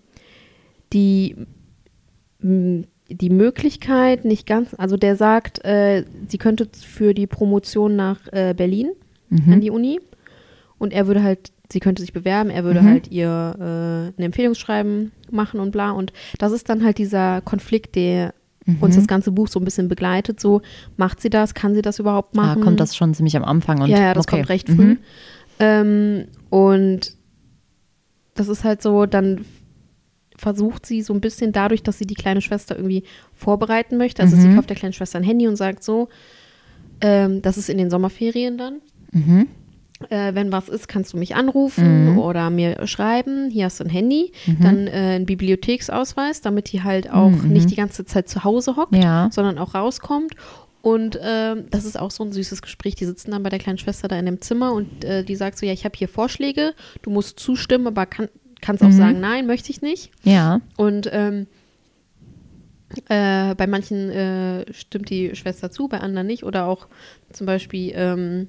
die, 0.92 1.34
die 2.40 3.30
Möglichkeit, 3.30 4.24
nicht 4.24 4.46
ganz, 4.46 4.74
also 4.74 4.96
der 4.96 5.16
sagt, 5.16 5.64
äh, 5.64 6.04
sie 6.28 6.38
könnte 6.38 6.68
für 6.72 7.14
die 7.14 7.26
Promotion 7.26 7.96
nach 7.96 8.20
äh, 8.32 8.54
Berlin 8.56 8.90
Mhm. 9.28 9.52
an 9.54 9.60
die 9.60 9.70
Uni 9.72 9.98
und 10.78 10.92
er 10.92 11.06
würde 11.06 11.22
halt, 11.22 11.52
sie 11.70 11.80
könnte 11.80 12.02
sich 12.02 12.12
bewerben, 12.12 12.50
er 12.50 12.64
würde 12.64 12.82
Mhm. 12.82 12.86
halt 12.86 13.08
ihr 13.10 14.12
äh, 14.16 14.20
ein 14.20 14.24
Empfehlungsschreiben 14.24 15.12
machen 15.30 15.60
und 15.60 15.70
bla 15.70 15.90
und 15.92 16.12
das 16.38 16.52
ist 16.52 16.68
dann 16.68 16.84
halt 16.84 16.98
dieser 16.98 17.40
Konflikt, 17.42 17.94
der 17.96 18.34
Mhm. 18.66 18.78
uns 18.80 18.96
das 18.96 19.06
ganze 19.06 19.30
Buch 19.30 19.46
so 19.48 19.60
ein 19.60 19.64
bisschen 19.64 19.86
begleitet, 19.88 20.40
so 20.40 20.60
macht 20.96 21.20
sie 21.20 21.30
das, 21.30 21.54
kann 21.54 21.74
sie 21.74 21.82
das 21.82 21.98
überhaupt 22.00 22.36
Ah, 22.36 22.42
machen? 22.46 22.62
kommt 22.62 22.80
das 22.80 22.96
schon 22.96 23.14
ziemlich 23.14 23.36
am 23.36 23.44
Anfang. 23.44 23.80
Und, 23.80 23.88
ja, 23.90 23.98
ja, 24.00 24.14
das 24.14 24.26
okay. 24.26 24.36
kommt 24.38 24.48
recht 24.48 24.68
Mhm. 24.68 24.74
früh. 24.76 24.96
Ähm, 25.60 26.24
und 26.50 27.14
das 28.34 28.48
ist 28.48 28.64
halt 28.64 28.82
so, 28.82 29.06
dann 29.06 29.44
versucht 30.36 30.84
sie 30.84 31.00
so 31.00 31.14
ein 31.14 31.20
bisschen 31.20 31.52
dadurch, 31.52 31.82
dass 31.82 31.96
sie 31.98 32.06
die 32.06 32.14
kleine 32.16 32.42
Schwester 32.42 32.76
irgendwie 32.76 33.04
vorbereiten 33.32 33.96
möchte. 33.96 34.20
Also 34.22 34.36
sie 34.36 34.48
Mhm. 34.48 34.56
kauft 34.56 34.68
der 34.68 34.76
kleinen 34.76 34.92
Schwester 34.92 35.18
ein 35.18 35.24
Handy 35.24 35.46
und 35.48 35.56
sagt 35.56 35.82
so, 35.84 36.08
ähm, 37.00 37.40
das 37.42 37.56
ist 37.56 37.68
in 37.70 37.78
den 37.78 37.88
Sommerferien 37.88 38.58
dann. 38.58 38.80
Mhm. 39.12 39.46
Äh, 40.10 40.34
wenn 40.34 40.52
was 40.52 40.68
ist, 40.68 40.88
kannst 40.88 41.14
du 41.14 41.16
mich 41.16 41.34
anrufen 41.36 42.12
Mhm. 42.12 42.18
oder 42.18 42.50
mir 42.50 42.86
schreiben. 42.86 43.48
Hier 43.50 43.64
hast 43.64 43.80
du 43.80 43.84
ein 43.84 43.90
Handy, 43.90 44.30
Mhm. 44.46 44.56
dann 44.60 44.86
äh, 44.88 44.90
einen 44.90 45.26
Bibliotheksausweis, 45.26 46.42
damit 46.42 46.70
die 46.72 46.82
halt 46.82 47.10
auch 47.10 47.30
Mhm. 47.30 47.48
nicht 47.52 47.70
die 47.70 47.76
ganze 47.76 48.04
Zeit 48.04 48.28
zu 48.28 48.44
Hause 48.44 48.76
hockt, 48.76 48.94
Ja. 48.94 49.30
sondern 49.32 49.56
auch 49.58 49.74
rauskommt. 49.74 50.34
Und 50.82 51.18
ähm, 51.22 51.64
das 51.70 51.84
ist 51.86 51.98
auch 51.98 52.10
so 52.10 52.22
ein 52.24 52.30
süßes 52.32 52.60
Gespräch. 52.62 52.94
Die 52.94 53.06
sitzen 53.06 53.30
dann 53.30 53.42
bei 53.42 53.48
der 53.50 53.58
kleinen 53.58 53.78
Schwester 53.78 54.06
da 54.06 54.18
in 54.18 54.26
dem 54.26 54.40
Zimmer 54.40 54.72
und 54.72 55.02
äh, 55.04 55.24
die 55.24 55.34
sagt 55.34 55.58
so, 55.58 55.64
ja, 55.66 55.72
ich 55.72 55.84
habe 55.84 55.96
hier 55.96 56.08
Vorschläge, 56.08 56.74
du 57.02 57.10
musst 57.10 57.40
zustimmen, 57.40 57.86
aber 57.86 58.04
kann, 58.06 58.28
kannst 58.60 58.82
auch 58.84 58.88
Mhm. 58.88 58.92
sagen, 58.92 59.20
nein, 59.20 59.46
möchte 59.46 59.70
ich 59.70 59.80
nicht. 59.82 60.10
Ja. 60.24 60.60
Und 60.76 61.08
ähm, 61.12 61.46
äh, 63.08 63.54
bei 63.54 63.66
manchen 63.66 64.10
äh, 64.10 64.72
stimmt 64.72 65.10
die 65.10 65.34
Schwester 65.34 65.70
zu, 65.70 65.88
bei 65.88 66.00
anderen 66.00 66.26
nicht. 66.26 66.44
Oder 66.44 66.66
auch 66.66 66.86
zum 67.32 67.46
Beispiel 67.46 67.92
ähm, 67.94 68.48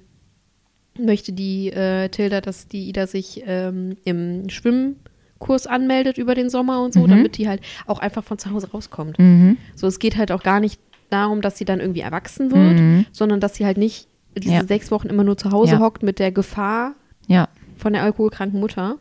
möchte 1.00 1.32
die 1.34 1.68
äh, 1.72 2.10
Tilda, 2.10 2.42
dass 2.42 2.68
die 2.68 2.88
Ida 2.90 3.08
sich 3.08 3.44
ähm, 3.46 3.98
im 4.04 4.50
Schwimmkurs 4.50 5.68
anmeldet 5.68 6.18
über 6.18 6.36
den 6.36 6.50
Sommer 6.50 6.82
und 6.84 6.94
so, 6.94 7.02
Mhm. 7.02 7.08
damit 7.10 7.38
die 7.38 7.48
halt 7.48 7.62
auch 7.86 8.00
einfach 8.00 8.24
von 8.24 8.38
zu 8.38 8.52
Hause 8.52 8.72
rauskommt. 8.72 9.20
Mhm. 9.20 9.58
So, 9.76 9.88
es 9.88 10.00
geht 10.00 10.18
halt 10.18 10.32
auch 10.32 10.44
gar 10.44 10.60
nicht 10.60 10.80
darum, 11.10 11.42
dass 11.42 11.58
sie 11.58 11.66
dann 11.66 11.80
irgendwie 11.80 12.02
erwachsen 12.02 12.52
wird, 12.52 12.80
Mhm. 12.80 13.06
sondern 13.12 13.40
dass 13.40 13.56
sie 13.56 13.66
halt 13.66 13.78
nicht 13.78 14.08
diese 14.38 14.54
Ja. 14.56 14.64
sechs 14.64 14.92
Wochen 14.92 15.08
immer 15.08 15.24
nur 15.24 15.38
zu 15.38 15.52
Hause 15.52 15.74
Ja. 15.74 15.80
hockt 15.80 16.04
mit 16.04 16.20
der 16.20 16.32
Gefahr 16.32 16.96
Ja. 17.28 17.48
von 17.78 17.94
der 17.94 18.04
alkoholkranken 18.04 18.60
Mutter. 18.60 18.98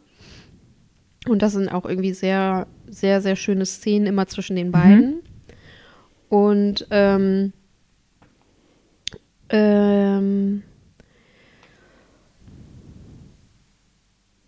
Und 1.29 1.43
das 1.43 1.53
sind 1.53 1.69
auch 1.69 1.85
irgendwie 1.85 2.13
sehr, 2.13 2.67
sehr, 2.89 3.21
sehr 3.21 3.35
schöne 3.37 3.67
Szenen 3.67 4.07
immer 4.07 4.27
zwischen 4.29 4.55
den 4.57 4.71
beiden. 4.71 5.17
Und 6.29 6.87
ähm, 6.91 7.53
ähm, 9.49 10.63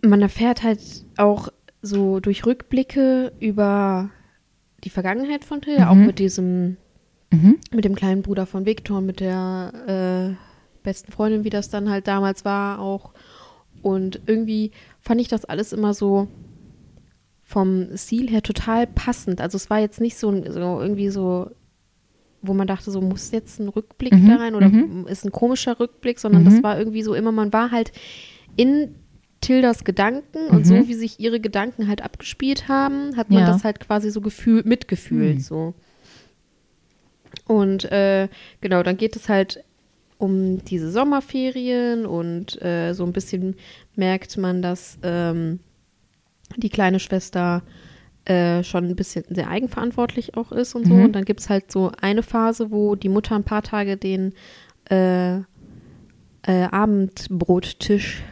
man 0.02 0.22
erfährt 0.22 0.62
halt 0.62 0.80
auch 1.16 1.48
so 1.82 2.20
durch 2.20 2.44
Rückblicke 2.46 3.32
über 3.40 4.10
die 4.84 4.90
Vergangenheit 4.90 5.44
von 5.44 5.60
Tilda, 5.60 5.86
Mhm. 5.86 5.90
auch 5.90 6.06
mit 6.06 6.18
diesem 6.18 6.76
Mhm. 7.30 7.56
mit 7.72 7.84
dem 7.84 7.94
kleinen 7.94 8.22
Bruder 8.22 8.46
von 8.46 8.64
Viktor, 8.64 9.00
mit 9.00 9.20
der 9.20 10.36
äh, 10.36 10.82
besten 10.82 11.12
Freundin, 11.12 11.44
wie 11.44 11.50
das 11.50 11.68
dann 11.68 11.90
halt 11.90 12.06
damals 12.08 12.44
war 12.44 12.78
auch. 12.80 13.12
Und 13.82 14.20
irgendwie 14.26 14.70
fand 15.00 15.20
ich 15.20 15.28
das 15.28 15.44
alles 15.44 15.72
immer 15.72 15.92
so 15.94 16.28
vom 17.42 17.96
Stil 17.96 18.28
her 18.28 18.42
total 18.42 18.86
passend. 18.86 19.40
Also 19.40 19.56
es 19.56 19.70
war 19.70 19.78
jetzt 19.78 20.00
nicht 20.00 20.16
so, 20.16 20.30
so 20.50 20.80
irgendwie 20.80 21.08
so, 21.10 21.50
wo 22.42 22.54
man 22.54 22.66
dachte, 22.66 22.90
so 22.90 23.00
muss 23.00 23.30
jetzt 23.30 23.58
ein 23.58 23.68
Rückblick 23.68 24.12
Mhm, 24.14 24.28
da 24.28 24.36
rein 24.36 24.54
oder 24.54 24.68
mhm. 24.68 25.06
ist 25.06 25.24
ein 25.24 25.32
komischer 25.32 25.78
Rückblick, 25.80 26.18
sondern 26.18 26.42
Mhm. 26.42 26.46
das 26.46 26.62
war 26.62 26.78
irgendwie 26.78 27.02
so 27.02 27.14
immer, 27.14 27.32
man 27.32 27.52
war 27.52 27.70
halt 27.70 27.92
in 28.56 28.94
Tildas 29.40 29.84
Gedanken 29.84 30.48
und 30.50 30.60
Mhm. 30.60 30.64
so 30.64 30.88
wie 30.88 30.94
sich 30.94 31.20
ihre 31.20 31.38
Gedanken 31.40 31.86
halt 31.88 32.02
abgespielt 32.02 32.68
haben, 32.68 33.16
hat 33.16 33.30
man 33.30 33.40
Ja. 33.40 33.46
das 33.46 33.64
halt 33.64 33.80
quasi 33.80 34.10
so 34.10 34.20
gefühlt, 34.20 34.66
mitgefühlt, 34.66 35.36
Mhm. 35.36 35.40
so. 35.40 35.74
Und 37.46 37.84
äh, 37.92 38.28
genau, 38.60 38.82
dann 38.82 38.96
geht 38.96 39.16
es 39.16 39.28
halt 39.28 39.62
um 40.18 40.64
diese 40.64 40.90
Sommerferien 40.90 42.04
und 42.06 42.60
äh, 42.62 42.92
so 42.94 43.04
ein 43.04 43.12
bisschen 43.12 43.54
merkt 43.94 44.36
man, 44.36 44.62
dass 44.62 44.98
ähm, 45.02 45.60
die 46.56 46.70
kleine 46.70 46.98
Schwester 46.98 47.62
äh, 48.24 48.64
schon 48.64 48.86
ein 48.88 48.96
bisschen 48.96 49.24
sehr 49.28 49.48
eigenverantwortlich 49.48 50.36
auch 50.36 50.50
ist 50.50 50.74
und 50.74 50.86
so. 50.86 50.94
Mhm. 50.94 51.04
Und 51.04 51.12
dann 51.12 51.24
gibt 51.24 51.40
es 51.40 51.48
halt 51.48 51.70
so 51.70 51.92
eine 52.00 52.22
Phase, 52.22 52.70
wo 52.70 52.96
die 52.96 53.08
Mutter 53.08 53.36
ein 53.36 53.44
paar 53.44 53.62
Tage 53.62 53.96
den 53.96 54.32
äh, 54.90 55.36
äh, 55.36 55.42
Abendbrottisch 56.70 58.22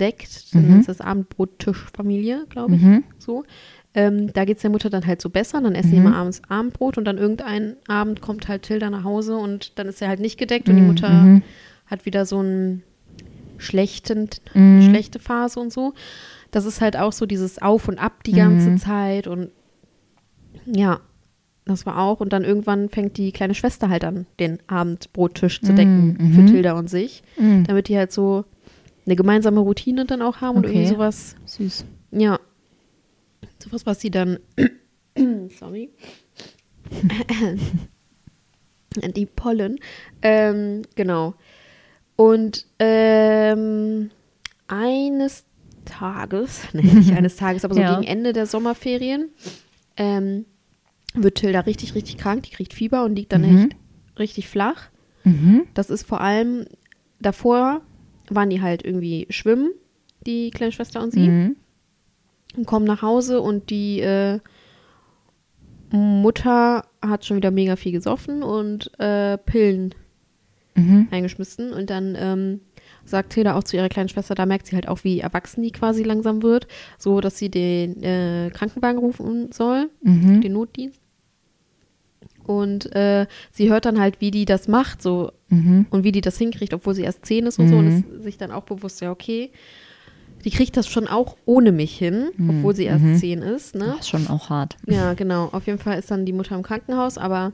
deckt. 0.00 0.54
Dann 0.54 0.70
Mhm. 0.70 0.80
ist 0.80 0.88
das 0.88 1.00
Abendbrottischfamilie, 1.00 2.46
glaube 2.48 2.76
ich. 2.76 2.82
Mhm. 2.82 3.04
So. 3.18 3.44
Ähm, 3.92 4.32
da 4.32 4.44
geht 4.44 4.56
es 4.56 4.62
der 4.62 4.70
Mutter 4.70 4.88
dann 4.90 5.06
halt 5.06 5.20
so 5.20 5.30
besser. 5.30 5.60
Dann 5.60 5.74
essen 5.74 5.90
die 5.92 6.00
Mhm. 6.00 6.06
immer 6.06 6.16
abends 6.16 6.42
Abendbrot 6.48 6.96
und 6.98 7.04
dann 7.04 7.18
irgendein 7.18 7.76
Abend 7.88 8.20
kommt 8.20 8.48
halt 8.48 8.62
Tilda 8.62 8.88
nach 8.90 9.04
Hause 9.04 9.36
und 9.36 9.78
dann 9.78 9.88
ist 9.88 10.00
er 10.00 10.08
halt 10.08 10.20
nicht 10.20 10.38
gedeckt 10.38 10.68
und 10.68 10.76
die 10.76 10.82
Mhm, 10.82 10.86
Mutter 10.88 11.10
mhm. 11.10 11.42
hat 11.86 12.06
wieder 12.06 12.24
so 12.24 12.38
einen 12.38 12.82
schlechten, 13.58 14.28
Mhm. 14.54 14.82
schlechte 14.82 15.18
Phase 15.18 15.60
und 15.60 15.72
so. 15.72 15.92
Das 16.50 16.64
ist 16.64 16.80
halt 16.80 16.96
auch 16.96 17.12
so 17.12 17.26
dieses 17.26 17.60
Auf 17.60 17.88
und 17.88 17.98
Ab 17.98 18.24
die 18.24 18.32
ganze. 18.32 18.74
Zeit 18.76 19.26
und 19.26 19.50
ja, 20.66 21.00
das 21.64 21.86
war 21.86 21.98
auch. 21.98 22.20
Und 22.20 22.32
dann 22.32 22.44
irgendwann 22.44 22.88
fängt 22.88 23.16
die 23.16 23.32
kleine 23.32 23.54
Schwester 23.54 23.88
halt 23.88 24.04
an, 24.04 24.26
den 24.38 24.58
Abendbrottisch 24.66 25.60
zu 25.62 25.72
decken 25.74 26.16
Mhm. 26.18 26.32
für 26.32 26.44
Tilda 26.46 26.72
und 26.72 26.88
sich, 26.88 27.22
Mhm. 27.38 27.64
damit 27.64 27.88
die 27.88 27.96
halt 27.96 28.12
so 28.12 28.44
eine 29.06 29.16
gemeinsame 29.16 29.60
Routine 29.60 30.04
dann 30.06 30.22
auch 30.22 30.40
haben 30.40 30.56
und 30.56 30.64
Okay. 30.66 30.74
irgendwie 30.74 30.88
sowas, 30.88 31.34
Süß. 31.46 31.84
ja, 32.12 32.38
sowas, 33.58 33.86
was 33.86 34.00
sie 34.00 34.10
dann, 34.10 34.38
sorry, 35.58 35.90
die 39.16 39.26
Pollen, 39.26 39.78
ähm, 40.22 40.82
genau. 40.94 41.34
Und 42.16 42.66
ähm, 42.78 44.10
eines 44.68 45.44
Tages, 45.84 46.62
nee, 46.72 46.82
nicht 46.82 47.12
eines 47.12 47.36
Tages, 47.36 47.64
aber 47.64 47.74
so 47.74 47.80
Ja. 47.80 47.94
gegen 47.94 48.06
Ende 48.06 48.32
der 48.32 48.46
Sommerferien, 48.46 49.30
ähm, 49.96 50.44
wird 51.14 51.38
Tilda 51.38 51.60
richtig, 51.60 51.94
richtig 51.94 52.18
krank. 52.18 52.44
Die 52.44 52.50
kriegt 52.50 52.72
Fieber 52.72 53.04
und 53.04 53.16
liegt 53.16 53.32
dann 53.32 53.42
Mhm. 53.42 53.64
echt 53.64 53.76
richtig 54.18 54.48
flach. 54.48 54.88
Mhm. 55.24 55.66
Das 55.74 55.90
ist 55.90 56.06
vor 56.06 56.20
allem, 56.20 56.66
davor 57.20 57.80
waren 58.30 58.50
die 58.50 58.60
halt 58.62 58.84
irgendwie 58.84 59.26
schwimmen, 59.30 59.70
die 60.26 60.50
kleine 60.50 60.72
Schwester 60.72 61.02
und 61.02 61.12
sie, 61.12 61.28
Mhm. 61.28 61.56
und 62.56 62.66
kommen 62.66 62.86
nach 62.86 63.02
Hause 63.02 63.40
und 63.40 63.70
die 63.70 64.00
äh, 64.00 64.38
Mutter 65.92 66.84
hat 67.02 67.24
schon 67.24 67.36
wieder 67.36 67.50
mega 67.50 67.76
viel 67.76 67.92
gesoffen 67.92 68.42
und 68.42 68.90
äh, 69.00 69.38
Pillen 69.38 69.94
Mhm. 70.76 71.08
eingeschmissen. 71.10 71.72
Und 71.72 71.90
dann 71.90 72.16
ähm, 72.16 72.60
sagt 73.04 73.32
Tilda 73.32 73.56
auch 73.56 73.64
zu 73.64 73.76
ihrer 73.76 73.88
kleinen 73.88 74.08
Schwester, 74.08 74.36
da 74.36 74.46
merkt 74.46 74.66
sie 74.66 74.76
halt 74.76 74.86
auch, 74.86 75.02
wie 75.02 75.18
erwachsen 75.18 75.62
die 75.62 75.72
quasi 75.72 76.04
langsam 76.04 76.42
wird, 76.44 76.68
so 76.96 77.20
dass 77.20 77.38
sie 77.38 77.50
den 77.50 78.00
äh, 78.04 78.50
Krankenwagen 78.54 78.98
rufen 79.00 79.50
soll, 79.50 79.90
Mhm. 80.02 80.40
den 80.40 80.52
Notdienst. 80.52 81.00
Und 82.44 82.94
äh, 82.94 83.26
sie 83.50 83.68
hört 83.68 83.84
dann 83.84 83.98
halt, 84.00 84.20
wie 84.20 84.30
die 84.30 84.44
das 84.44 84.68
macht, 84.68 85.02
so 85.02 85.32
Mhm. 85.50 85.86
und 85.90 86.04
wie 86.04 86.12
die 86.12 86.20
das 86.20 86.38
hinkriegt, 86.38 86.72
obwohl 86.74 86.94
sie 86.94 87.02
erst 87.02 87.26
zehn 87.26 87.44
ist 87.46 87.58
und 87.58 87.68
so 87.68 87.76
und 87.76 87.86
Mhm. 87.86 88.04
ist 88.18 88.22
sich 88.22 88.38
dann 88.38 88.50
auch 88.52 88.62
bewusst, 88.64 89.00
ja, 89.00 89.10
okay, 89.10 89.50
die 90.44 90.50
kriegt 90.50 90.76
das 90.76 90.86
schon 90.86 91.06
auch 91.06 91.36
ohne 91.44 91.70
mich 91.72 91.96
hin, 91.98 92.30
Mhm. 92.36 92.50
obwohl 92.50 92.74
sie 92.74 92.84
erst 92.84 93.04
Mhm. 93.04 93.16
zehn 93.16 93.42
ist, 93.42 93.74
ne? 93.74 93.86
Das 93.96 94.00
ist 94.00 94.08
schon 94.08 94.26
auch 94.28 94.48
hart. 94.48 94.76
Ja, 94.86 95.12
genau. 95.14 95.48
Auf 95.52 95.66
jeden 95.66 95.78
Fall 95.78 95.98
ist 95.98 96.10
dann 96.10 96.24
die 96.24 96.32
Mutter 96.32 96.54
im 96.56 96.62
Krankenhaus, 96.62 97.18
aber 97.18 97.52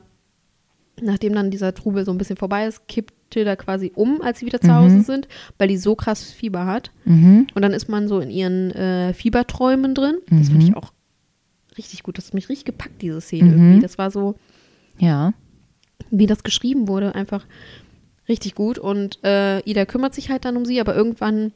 nachdem 1.01 1.33
dann 1.33 1.51
dieser 1.51 1.73
Trubel 1.73 2.05
so 2.05 2.11
ein 2.11 2.17
bisschen 2.17 2.37
vorbei 2.37 2.65
ist, 2.65 2.87
kippt 2.87 3.13
Tilda 3.29 3.55
quasi 3.57 3.91
um, 3.93 4.21
als 4.21 4.39
sie 4.39 4.45
wieder 4.45 4.61
zu 4.61 4.67
Mhm. 4.67 4.75
Hause 4.75 5.01
sind, 5.01 5.27
weil 5.57 5.67
die 5.67 5.77
so 5.77 5.95
krass 5.95 6.31
Fieber 6.31 6.65
hat. 6.65 6.91
Mhm. 7.03 7.47
Und 7.53 7.61
dann 7.61 7.73
ist 7.73 7.89
man 7.89 8.07
so 8.07 8.19
in 8.21 8.29
ihren 8.29 8.71
äh, 8.71 9.13
Fieberträumen 9.13 9.93
drin. 9.93 10.15
Das 10.29 10.47
finde 10.47 10.63
Mhm. 10.65 10.69
ich 10.71 10.77
auch 10.77 10.93
richtig 11.77 12.03
gut. 12.03 12.17
Das 12.17 12.27
hat 12.27 12.33
mich 12.33 12.47
richtig 12.47 12.65
gepackt, 12.65 13.01
diese 13.01 13.19
Szene 13.19 13.49
Mhm. 13.49 13.51
irgendwie. 13.53 13.79
Das 13.81 13.97
war 13.97 14.11
so, 14.11 14.35
Ja. 14.97 15.33
wie 16.09 16.25
das 16.25 16.43
geschrieben 16.43 16.87
wurde, 16.87 17.15
einfach 17.15 17.45
richtig 18.29 18.55
gut. 18.55 18.77
Und 18.77 19.19
äh, 19.23 19.59
Ida 19.61 19.85
kümmert 19.85 20.13
sich 20.13 20.29
halt 20.29 20.45
dann 20.45 20.57
um 20.57 20.65
sie, 20.65 20.79
aber 20.81 20.95
irgendwann 20.95 21.51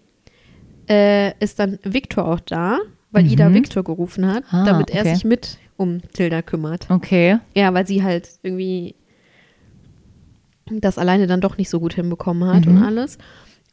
äh, 0.90 1.34
ist 1.40 1.60
dann 1.60 1.80
Viktor 1.84 2.26
auch 2.28 2.40
da, 2.40 2.80
weil 3.12 3.24
Mhm. 3.24 3.30
Ida 3.32 3.54
Viktor 3.54 3.84
gerufen 3.84 4.26
hat, 4.28 4.44
Ah, 4.52 4.64
damit 4.66 4.90
er 4.90 5.02
okay. 5.02 5.14
sich 5.16 5.26
mit 5.26 5.58
um 5.78 6.02
Tilda 6.14 6.42
kümmert. 6.42 6.90
Okay. 6.90 7.40
Ja, 7.56 7.74
weil 7.74 7.88
sie 7.88 8.04
halt 8.04 8.30
irgendwie 8.44 8.96
das 10.70 10.98
alleine 10.98 11.28
dann 11.28 11.42
doch 11.42 11.58
nicht 11.58 11.70
so 11.70 11.80
gut 11.80 11.94
hinbekommen 11.94 12.48
hat 12.50 12.66
Mhm. 12.66 12.78
und 12.78 12.84
alles. 12.84 13.18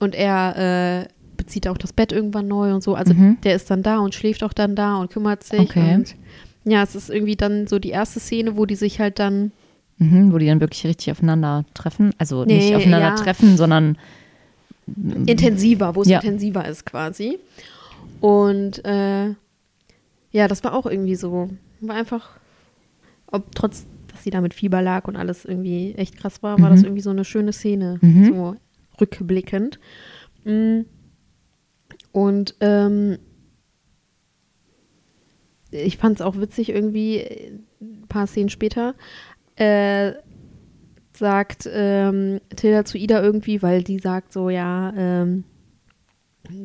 Und 0.01 0.15
er 0.15 1.05
äh, 1.07 1.09
bezieht 1.37 1.69
auch 1.69 1.79
das 1.79 1.93
Bett 1.93 2.13
irgendwann 2.13 2.49
neu 2.49 2.75
und 2.75 2.83
so. 2.83 2.95
Also 2.95 3.15
Mhm. 3.15 3.39
der 3.45 3.55
ist 3.57 3.71
dann 3.71 3.83
da 3.83 3.99
und 3.99 4.15
schläft 4.15 4.43
auch 4.43 4.53
dann 4.53 4.75
da 4.75 4.97
und 4.97 5.11
kümmert 5.11 5.45
sich. 5.45 5.61
Okay. 5.61 5.95
Und 5.95 6.15
ja, 6.65 6.83
es 6.83 6.95
ist 6.95 7.11
irgendwie 7.11 7.37
dann 7.37 7.67
so 7.67 7.79
die 7.79 7.91
erste 7.91 8.21
Szene, 8.21 8.57
wo 8.57 8.67
die 8.67 8.75
sich 8.75 8.99
halt 9.01 9.19
dann 9.19 9.53
Mhm. 9.99 10.33
Wo 10.33 10.39
die 10.39 10.47
dann 10.47 10.61
wirklich 10.61 10.85
richtig 10.87 11.11
aufeinander 11.11 11.65
treffen. 11.75 12.13
Also 12.19 12.45
Nee, 12.45 12.57
nicht 12.59 12.75
aufeinander 12.77 13.09
ja. 13.09 13.15
treffen, 13.17 13.57
sondern 13.57 13.99
intensiver, 15.27 15.95
wo 15.95 16.03
es 16.03 16.09
Ja. 16.09 16.21
intensiver 16.21 16.67
ist 16.67 16.87
quasi. 16.87 17.39
Und 18.21 18.85
äh, 18.85 19.29
ja, 20.31 20.47
das 20.49 20.63
war 20.65 20.75
auch 20.75 20.87
irgendwie 20.87 21.15
so. 21.17 21.51
War 21.81 21.97
einfach, 21.97 22.31
ob 23.27 23.55
trotz, 23.55 23.87
dass 24.13 24.23
sie 24.25 24.31
da 24.31 24.41
mit 24.41 24.55
Fieber 24.55 24.83
lag 24.83 25.07
und 25.09 25.17
alles 25.17 25.45
irgendwie 25.45 25.95
echt 25.97 26.17
krass 26.17 26.43
war, 26.43 26.59
war 26.61 26.71
Mhm. 26.71 26.75
das 26.75 26.83
irgendwie 26.85 27.03
so 27.03 27.11
eine 27.11 27.25
schöne 27.25 27.53
Szene, 27.53 27.99
Mhm. 28.01 28.25
so 28.27 28.55
rückblickend. 29.01 29.79
Mm. 30.45 30.81
Und 32.13 32.55
ähm, 32.61 33.19
ich 35.71 35.99
fand 35.99 36.17
es 36.17 36.23
auch 36.23 36.37
witzig, 36.39 36.71
irgendwie, 36.71 37.19
äh, 37.19 37.53
ein 37.81 38.07
paar 38.09 38.27
Szenen 38.27 38.49
später, 38.49 38.95
äh, 39.59 40.13
sagt 41.13 41.69
ähm, 41.73 42.41
Tilda 42.55 42.85
zu 42.85 42.97
Ida 42.99 43.21
irgendwie, 43.23 43.61
weil 43.63 43.83
die 43.83 43.99
sagt 43.99 44.33
so, 44.33 44.51
ja, 44.51 44.93
ähm, 44.97 45.45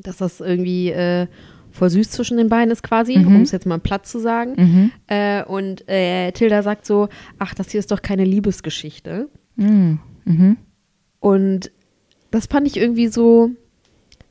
dass 0.03 0.17
das 0.17 0.39
irgendwie 0.39 0.89
äh, 0.91 1.27
voll 1.71 1.89
süß 1.89 2.11
zwischen 2.11 2.37
den 2.37 2.49
beiden 2.49 2.71
ist 2.71 2.83
quasi, 2.83 3.17
Mhm. 3.17 3.27
um 3.35 3.41
es 3.41 3.51
jetzt 3.51 3.65
mal 3.65 3.79
platt 3.79 4.05
zu 4.05 4.19
sagen. 4.19 4.53
mhm. 4.57 4.91
Äh, 5.07 5.43
und 5.43 5.87
äh, 5.89 6.31
Tilda 6.33 6.61
sagt 6.61 6.85
so, 6.85 7.09
ach, 7.39 7.55
das 7.55 7.71
hier 7.71 7.79
ist 7.79 7.91
doch 7.91 8.01
keine 8.03 8.25
Liebesgeschichte. 8.25 9.27
Mhm. 9.55 9.99
Mhm. 10.25 10.57
Und 11.19 11.71
das 12.29 12.45
fand 12.45 12.67
ich 12.67 12.77
irgendwie 12.77 13.07
so, 13.07 13.49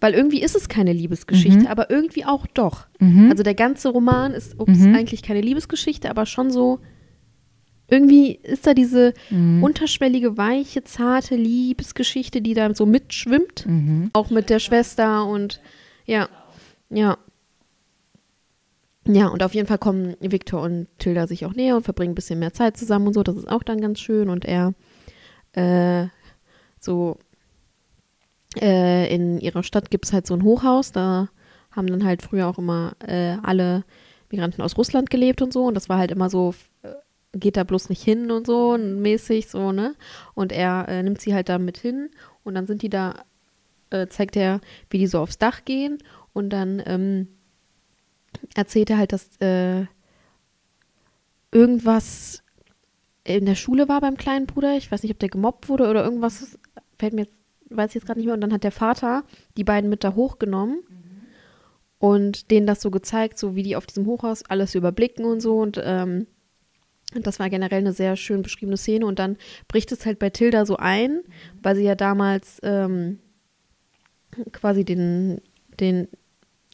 weil 0.00 0.14
irgendwie 0.14 0.42
ist 0.42 0.54
es 0.56 0.68
keine 0.68 0.92
Liebesgeschichte, 0.92 1.60
Mhm. 1.62 1.66
aber 1.66 1.90
irgendwie 1.90 2.24
auch 2.24 2.46
doch. 2.46 2.86
Mhm. 3.00 3.28
Also 3.30 3.42
der 3.42 3.54
ganze 3.54 3.88
Roman 3.88 4.32
ist 4.32 4.58
ups, 4.60 4.82
eigentlich 4.84 5.22
keine 5.22 5.40
Liebesgeschichte, 5.40 6.08
aber 6.10 6.26
schon 6.26 6.50
so, 6.50 6.78
irgendwie 7.92 8.34
ist 8.42 8.66
da 8.66 8.74
diese 8.74 9.12
Mhm. 9.30 9.62
unterschwellige, 9.62 10.36
weiche, 10.36 10.82
zarte 10.84 11.36
Liebesgeschichte, 11.36 12.40
die 12.42 12.54
da 12.54 12.74
so 12.74 12.86
mitschwimmt. 12.86 13.66
Mhm. 13.66 14.10
Auch 14.12 14.30
mit 14.30 14.50
der 14.50 14.58
Schwester 14.58 15.26
und 15.26 15.60
ja, 16.06 16.28
ja. 16.90 17.16
Ja, 19.06 19.26
und 19.28 19.42
auf 19.42 19.52
jeden 19.54 19.66
Fall 19.66 19.78
kommen 19.78 20.14
Victor 20.20 20.62
und 20.62 20.86
Tilda 20.98 21.26
sich 21.26 21.44
auch 21.44 21.54
näher 21.54 21.76
und 21.76 21.82
verbringen 21.82 22.12
ein 22.12 22.14
bisschen 22.14 22.38
mehr 22.38 22.52
Zeit 22.52 22.76
zusammen 22.76 23.08
und 23.08 23.14
so. 23.14 23.22
Das 23.24 23.36
ist 23.36 23.48
auch 23.50 23.64
dann 23.64 23.80
ganz 23.80 23.98
schön. 23.98 24.28
Und 24.28 24.44
er 24.44 24.74
äh, 25.54 26.06
so 26.78 27.18
äh, 28.60 29.12
in 29.12 29.40
ihrer 29.40 29.64
Stadt 29.64 29.90
gibt 29.90 30.04
es 30.04 30.12
halt 30.12 30.26
so 30.28 30.34
ein 30.34 30.44
Hochhaus. 30.44 30.92
Da 30.92 31.28
haben 31.72 31.88
dann 31.88 32.04
halt 32.04 32.22
früher 32.22 32.46
auch 32.46 32.58
immer 32.58 32.92
äh, 33.04 33.36
alle 33.42 33.82
Migranten 34.30 34.62
aus 34.62 34.78
Russland 34.78 35.10
gelebt 35.10 35.42
und 35.42 35.52
so. 35.52 35.64
Und 35.64 35.74
das 35.74 35.88
war 35.88 35.98
halt 35.98 36.12
immer 36.12 36.30
so, 36.30 36.54
geht 37.32 37.56
da 37.56 37.64
bloß 37.64 37.88
nicht 37.88 38.02
hin 38.02 38.30
und 38.30 38.46
so, 38.46 38.76
mäßig 38.78 39.48
so, 39.48 39.72
ne? 39.72 39.94
Und 40.34 40.52
er 40.52 40.86
äh, 40.88 41.02
nimmt 41.02 41.20
sie 41.20 41.34
halt 41.34 41.48
da 41.48 41.58
mit 41.58 41.78
hin 41.78 42.10
und 42.44 42.54
dann 42.54 42.66
sind 42.66 42.82
die 42.82 42.90
da, 42.90 43.24
äh, 43.90 44.06
zeigt 44.08 44.36
er, 44.36 44.60
wie 44.90 44.98
die 44.98 45.06
so 45.06 45.18
aufs 45.18 45.38
Dach 45.38 45.64
gehen 45.64 45.98
und 46.32 46.50
dann 46.50 46.82
ähm, 46.84 47.28
erzählt 48.54 48.90
er 48.90 48.98
halt, 48.98 49.12
dass 49.12 49.36
äh, 49.40 49.86
irgendwas 51.50 52.42
in 53.24 53.46
der 53.46 53.54
Schule 53.54 53.88
war 53.88 54.00
beim 54.00 54.16
kleinen 54.16 54.46
Bruder. 54.46 54.76
Ich 54.76 54.90
weiß 54.90 55.02
nicht, 55.02 55.12
ob 55.12 55.18
der 55.18 55.28
gemobbt 55.28 55.68
wurde 55.68 55.88
oder 55.88 56.04
irgendwas, 56.04 56.58
fällt 56.98 57.12
mir 57.12 57.22
jetzt, 57.22 57.38
weiß 57.70 57.90
ich 57.90 57.94
jetzt 57.96 58.06
gerade 58.06 58.18
nicht 58.18 58.26
mehr. 58.26 58.34
Und 58.34 58.40
dann 58.40 58.52
hat 58.52 58.64
der 58.64 58.72
Vater 58.72 59.24
die 59.56 59.64
beiden 59.64 59.88
mit 59.88 60.02
da 60.04 60.14
hochgenommen 60.14 60.82
und 61.98 62.50
denen 62.50 62.66
das 62.66 62.82
so 62.82 62.90
gezeigt, 62.90 63.38
so 63.38 63.54
wie 63.54 63.62
die 63.62 63.76
auf 63.76 63.86
diesem 63.86 64.06
Hochhaus 64.06 64.42
alles 64.44 64.74
überblicken 64.74 65.24
und 65.24 65.40
so. 65.40 65.58
Und 65.58 65.80
ähm, 65.82 66.26
das 67.20 67.38
war 67.38 67.50
generell 67.50 67.80
eine 67.80 67.92
sehr 67.92 68.16
schön 68.16 68.42
beschriebene 68.42 68.76
Szene. 68.76 69.06
Und 69.06 69.18
dann 69.18 69.36
bricht 69.68 69.92
es 69.92 70.06
halt 70.06 70.18
bei 70.18 70.30
Tilda 70.30 70.66
so 70.66 70.76
ein, 70.76 71.20
weil 71.62 71.76
sie 71.76 71.84
ja 71.84 71.94
damals 71.94 72.58
ähm, 72.62 73.18
quasi 74.52 74.84
den, 74.84 75.40
den 75.80 76.08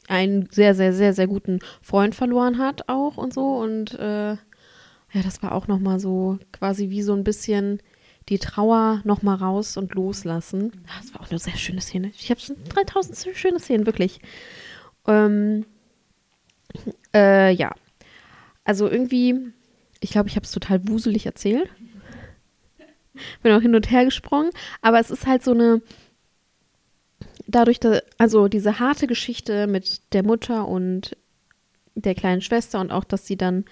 einen 0.08 0.48
sehr, 0.50 0.74
sehr, 0.74 0.92
sehr, 0.92 1.12
sehr 1.12 1.26
guten 1.26 1.60
Freund 1.82 2.14
verloren 2.14 2.58
hat 2.58 2.88
auch 2.88 3.16
und 3.16 3.34
so. 3.34 3.56
Und 3.56 3.94
äh, 3.94 4.32
ja, 4.32 5.22
das 5.22 5.42
war 5.42 5.52
auch 5.52 5.66
nochmal 5.68 6.00
so 6.00 6.38
quasi 6.52 6.90
wie 6.90 7.02
so 7.02 7.14
ein 7.14 7.24
bisschen 7.24 7.80
die 8.28 8.38
Trauer 8.38 9.00
nochmal 9.04 9.36
raus 9.36 9.76
und 9.76 9.94
loslassen. 9.94 10.72
Das 10.98 11.14
war 11.14 11.22
auch 11.22 11.30
eine 11.30 11.38
sehr 11.38 11.56
schöne 11.56 11.80
Szene. 11.80 12.12
Ich 12.14 12.30
habe 12.30 12.40
schon 12.40 12.56
3000 12.68 13.36
schöne 13.36 13.58
Szenen, 13.58 13.86
wirklich. 13.86 14.20
Ähm, 15.06 15.64
äh, 17.14 17.52
ja. 17.52 17.72
Also 18.64 18.88
irgendwie, 18.88 19.52
ich 20.00 20.10
glaube, 20.10 20.28
ich 20.28 20.36
habe 20.36 20.44
es 20.44 20.52
total 20.52 20.86
wuselig 20.88 21.26
erzählt. 21.26 21.68
Bin 23.42 23.52
auch 23.52 23.62
hin 23.62 23.74
und 23.74 23.90
her 23.90 24.04
gesprungen. 24.04 24.50
Aber 24.80 25.00
es 25.00 25.10
ist 25.10 25.26
halt 25.26 25.42
so 25.42 25.52
eine, 25.52 25.82
dadurch, 27.46 27.80
da, 27.80 28.00
also 28.16 28.48
diese 28.48 28.78
harte 28.78 29.06
Geschichte 29.06 29.66
mit 29.66 30.12
der 30.12 30.22
Mutter 30.22 30.68
und 30.68 31.16
der 31.94 32.14
kleinen 32.14 32.42
Schwester 32.42 32.80
und 32.80 32.92
auch, 32.92 33.04
dass 33.04 33.26
sie 33.26 33.36
dann, 33.36 33.64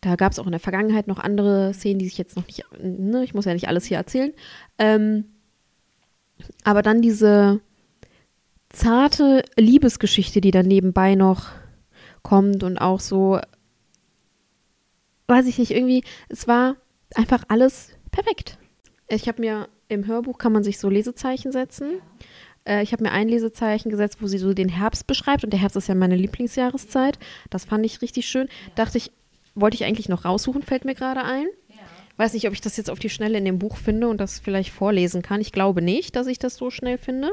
da 0.00 0.16
gab 0.16 0.32
es 0.32 0.38
auch 0.38 0.46
in 0.46 0.52
der 0.52 0.60
Vergangenheit 0.60 1.06
noch 1.06 1.18
andere 1.18 1.74
Szenen, 1.74 1.98
die 1.98 2.08
sich 2.08 2.18
jetzt 2.18 2.36
noch 2.36 2.46
nicht, 2.46 2.64
ne, 2.80 3.24
ich 3.24 3.34
muss 3.34 3.44
ja 3.44 3.52
nicht 3.52 3.68
alles 3.68 3.84
hier 3.84 3.98
erzählen. 3.98 4.32
Ähm, 4.78 5.24
aber 6.64 6.82
dann 6.82 7.02
diese 7.02 7.60
zarte 8.68 9.42
Liebesgeschichte, 9.56 10.40
die 10.40 10.50
dann 10.50 10.66
nebenbei 10.66 11.14
noch 11.14 11.50
kommt 12.22 12.62
und 12.62 12.78
auch 12.78 13.00
so, 13.00 13.40
weiß 15.28 15.46
ich 15.46 15.58
nicht, 15.58 15.70
irgendwie, 15.72 16.04
es 16.28 16.46
war 16.48 16.76
einfach 17.14 17.44
alles 17.48 17.90
perfekt. 18.10 18.58
Ich 19.08 19.28
habe 19.28 19.40
mir 19.40 19.68
im 19.88 20.06
Hörbuch 20.06 20.38
kann 20.38 20.52
man 20.52 20.64
sich 20.64 20.78
so 20.78 20.88
Lesezeichen 20.88 21.52
setzen. 21.52 22.00
Äh, 22.64 22.82
ich 22.82 22.92
habe 22.92 23.04
mir 23.04 23.12
ein 23.12 23.28
Lesezeichen 23.28 23.90
gesetzt, 23.90 24.18
wo 24.20 24.26
sie 24.26 24.38
so 24.38 24.52
den 24.52 24.68
Herbst 24.68 25.06
beschreibt 25.06 25.44
und 25.44 25.52
der 25.52 25.60
Herbst 25.60 25.76
ist 25.76 25.88
ja 25.88 25.94
meine 25.94 26.16
Lieblingsjahreszeit. 26.16 27.18
Das 27.50 27.64
fand 27.64 27.86
ich 27.86 28.02
richtig 28.02 28.28
schön. 28.28 28.48
Dachte 28.74 28.98
ich, 28.98 29.12
wollte 29.54 29.76
ich 29.76 29.84
eigentlich 29.84 30.08
noch 30.08 30.24
raussuchen, 30.24 30.62
fällt 30.62 30.84
mir 30.84 30.94
gerade 30.94 31.22
ein. 31.24 31.46
Weiß 32.18 32.32
nicht, 32.32 32.46
ob 32.46 32.54
ich 32.54 32.62
das 32.62 32.78
jetzt 32.78 32.90
auf 32.90 32.98
die 32.98 33.10
Schnelle 33.10 33.38
in 33.38 33.44
dem 33.44 33.58
Buch 33.58 33.76
finde 33.76 34.08
und 34.08 34.18
das 34.18 34.38
vielleicht 34.38 34.70
vorlesen 34.70 35.20
kann. 35.20 35.40
Ich 35.40 35.52
glaube 35.52 35.82
nicht, 35.82 36.16
dass 36.16 36.26
ich 36.26 36.38
das 36.38 36.56
so 36.56 36.70
schnell 36.70 36.96
finde. 36.96 37.32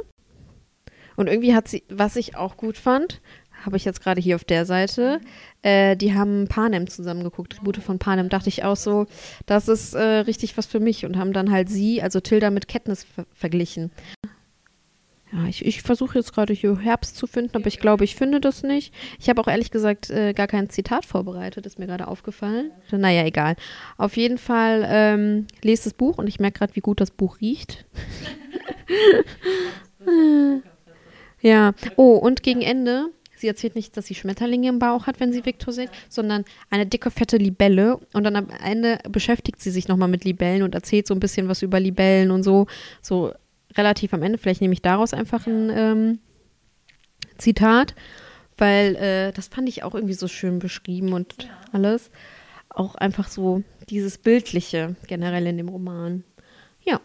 Und 1.15 1.27
irgendwie 1.27 1.55
hat 1.55 1.67
sie, 1.67 1.83
was 1.89 2.15
ich 2.15 2.35
auch 2.35 2.57
gut 2.57 2.77
fand, 2.77 3.21
habe 3.65 3.77
ich 3.77 3.85
jetzt 3.85 4.01
gerade 4.01 4.21
hier 4.21 4.35
auf 4.35 4.43
der 4.43 4.65
Seite, 4.65 5.19
äh, 5.61 5.95
die 5.95 6.13
haben 6.13 6.47
Panem 6.47 6.87
zusammengeguckt, 6.87 7.53
Tribute 7.53 7.77
von 7.77 7.99
Panem, 7.99 8.29
dachte 8.29 8.49
ich 8.49 8.63
auch 8.63 8.75
so, 8.75 9.07
das 9.45 9.67
ist 9.67 9.93
äh, 9.93 10.01
richtig 10.01 10.57
was 10.57 10.65
für 10.65 10.79
mich 10.79 11.05
und 11.05 11.17
haben 11.17 11.33
dann 11.33 11.51
halt 11.51 11.69
sie, 11.69 12.01
also 12.01 12.19
Tilda 12.19 12.49
mit 12.49 12.67
Katniss 12.67 13.03
ver 13.03 13.25
verglichen. 13.33 13.91
Ja, 15.31 15.45
ich, 15.47 15.65
ich 15.65 15.81
versuche 15.81 16.19
jetzt 16.19 16.31
gerade 16.33 16.53
hier 16.53 16.77
Herbst 16.77 17.17
zu 17.17 17.25
finden, 17.25 17.55
aber 17.55 17.65
ich 17.65 17.79
glaube, 17.79 18.03
ich 18.03 18.15
finde 18.15 18.39
das 18.39 18.61
nicht. 18.61 18.93
Ich 19.19 19.29
habe 19.29 19.41
auch 19.41 19.47
ehrlich 19.47 19.71
gesagt 19.71 20.11
äh, 20.11 20.33
gar 20.33 20.45
kein 20.45 20.69
Zitat 20.69 21.05
vorbereitet, 21.05 21.65
ist 21.65 21.79
mir 21.79 21.87
gerade 21.87 22.07
aufgefallen. 22.07 22.69
Naja, 22.91 23.25
egal. 23.25 23.55
Auf 23.97 24.15
jeden 24.15 24.37
Fall 24.37 24.85
ähm, 24.87 25.47
lest 25.63 25.87
das 25.87 25.95
Buch 25.95 26.19
und 26.19 26.27
ich 26.27 26.39
merke 26.39 26.59
gerade, 26.59 26.75
wie 26.75 26.81
gut 26.81 27.01
das 27.01 27.09
Buch 27.09 27.41
riecht. 27.41 27.85
ja. 31.41 31.73
Oh, 31.95 32.15
und 32.15 32.43
gegen 32.43 32.61
Ende, 32.61 33.07
sie 33.43 33.49
erzählt 33.49 33.75
nicht, 33.75 33.95
dass 33.97 34.05
sie 34.05 34.15
Schmetterlinge 34.15 34.69
im 34.69 34.79
Bauch 34.79 35.05
hat, 35.05 35.19
wenn 35.19 35.33
sie 35.33 35.45
Victor 35.45 35.73
sieht, 35.73 35.89
sondern 36.07 36.45
eine 36.69 36.85
dicke, 36.85 37.11
fette 37.11 37.35
Libelle. 37.37 37.99
Und 38.13 38.23
dann 38.23 38.37
am 38.37 38.47
Ende 38.49 38.99
beschäftigt 39.09 39.61
sie 39.61 39.69
sich 39.69 39.89
nochmal 39.89 40.07
mit 40.07 40.23
Libellen 40.23 40.63
und 40.63 40.73
erzählt 40.73 41.05
so 41.05 41.13
ein 41.13 41.19
bisschen 41.19 41.49
was 41.49 41.61
über 41.61 41.79
Libellen 41.79 42.31
und 42.31 42.43
so. 42.43 42.67
So 43.01 43.33
relativ 43.75 44.13
am 44.13 44.23
Ende. 44.23 44.37
Vielleicht 44.37 44.61
nehme 44.61 44.73
ich 44.73 44.81
daraus 44.81 45.13
einfach 45.13 45.45
ein 45.45 45.69
ähm, 45.69 46.19
Zitat, 47.37 47.95
weil 48.57 48.95
äh, 48.95 49.31
das 49.33 49.49
fand 49.49 49.67
ich 49.67 49.83
auch 49.83 49.93
irgendwie 49.93 50.13
so 50.13 50.29
schön 50.29 50.59
beschrieben 50.59 51.11
und 51.11 51.43
ja. 51.43 51.49
alles. 51.73 52.11
Auch 52.69 52.95
einfach 52.95 53.27
so 53.27 53.61
dieses 53.89 54.17
Bildliche 54.17 54.95
generell 55.07 55.45
in 55.47 55.57
dem 55.57 55.67
Roman. 55.67 56.23
Ja. 56.85 57.01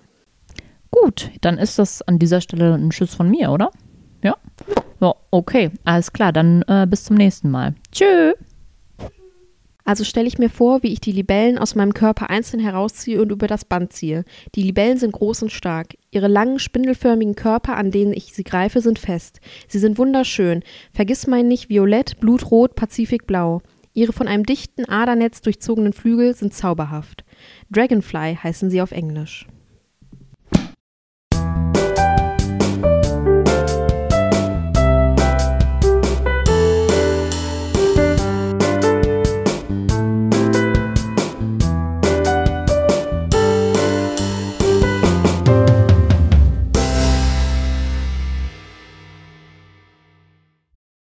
Gut, 0.91 1.31
dann 1.41 1.59
ist 1.59 1.81
das 1.81 2.01
an 2.03 2.21
dieser 2.21 2.41
Stelle 2.41 2.75
ein 2.75 2.93
Schuss 2.93 3.15
von 3.15 3.29
mir, 3.29 3.51
oder? 3.51 3.71
Ja? 4.23 4.37
Ja, 5.01 5.15
okay, 5.31 5.71
alles 5.85 6.13
klar. 6.13 6.33
Dann 6.33 6.63
äh, 6.63 6.87
bis 6.89 7.05
zum 7.05 7.17
nächsten 7.17 7.51
Mal. 7.51 7.75
Tschüss. 7.93 8.35
Also 9.89 10.05
stelle 10.05 10.29
ich 10.29 10.37
mir 10.37 10.51
vor, 10.51 10.83
wie 10.83 10.93
ich 10.93 11.01
die 11.01 11.13
Libellen 11.13 11.57
aus 11.57 11.75
meinem 11.75 11.95
Körper 11.95 12.29
einzeln 12.29 12.61
herausziehe 12.61 13.23
und 13.23 13.33
über 13.33 13.47
das 13.47 13.65
Band 13.65 13.91
ziehe. 13.91 14.27
Die 14.55 14.63
Libellen 14.63 14.99
sind 14.99 15.13
groß 15.13 15.45
und 15.45 15.51
stark. 15.51 15.97
Ihre 16.11 16.29
langen, 16.29 16.59
spindelförmigen 16.59 17.37
Körper, 17.37 17.75
an 17.79 17.91
denen 17.91 18.13
ich 18.13 18.35
sie 18.35 18.45
greife, 18.45 18.83
sind 18.83 18.99
fest. 18.99 19.41
Sie 19.67 19.79
sind 19.79 19.97
wunderschön. 19.97 20.63
Vergiss 20.93 21.27
mein 21.27 21.49
nicht 21.49 21.71
violett, 21.71 22.21
blutrot, 22.21 22.75
pazifikblau. 22.75 23.63
Ihre 23.95 24.13
von 24.13 24.29
einem 24.29 24.45
dichten 24.45 24.85
Adernetz 24.85 25.41
durchzogenen 25.41 25.95
Flügel 25.95 26.35
sind 26.35 26.53
zauberhaft. 26.53 27.25
Dragonfly 27.71 28.37
heißen 28.43 28.69
sie 28.69 28.83
auf 28.83 28.93
Englisch. 28.93 29.47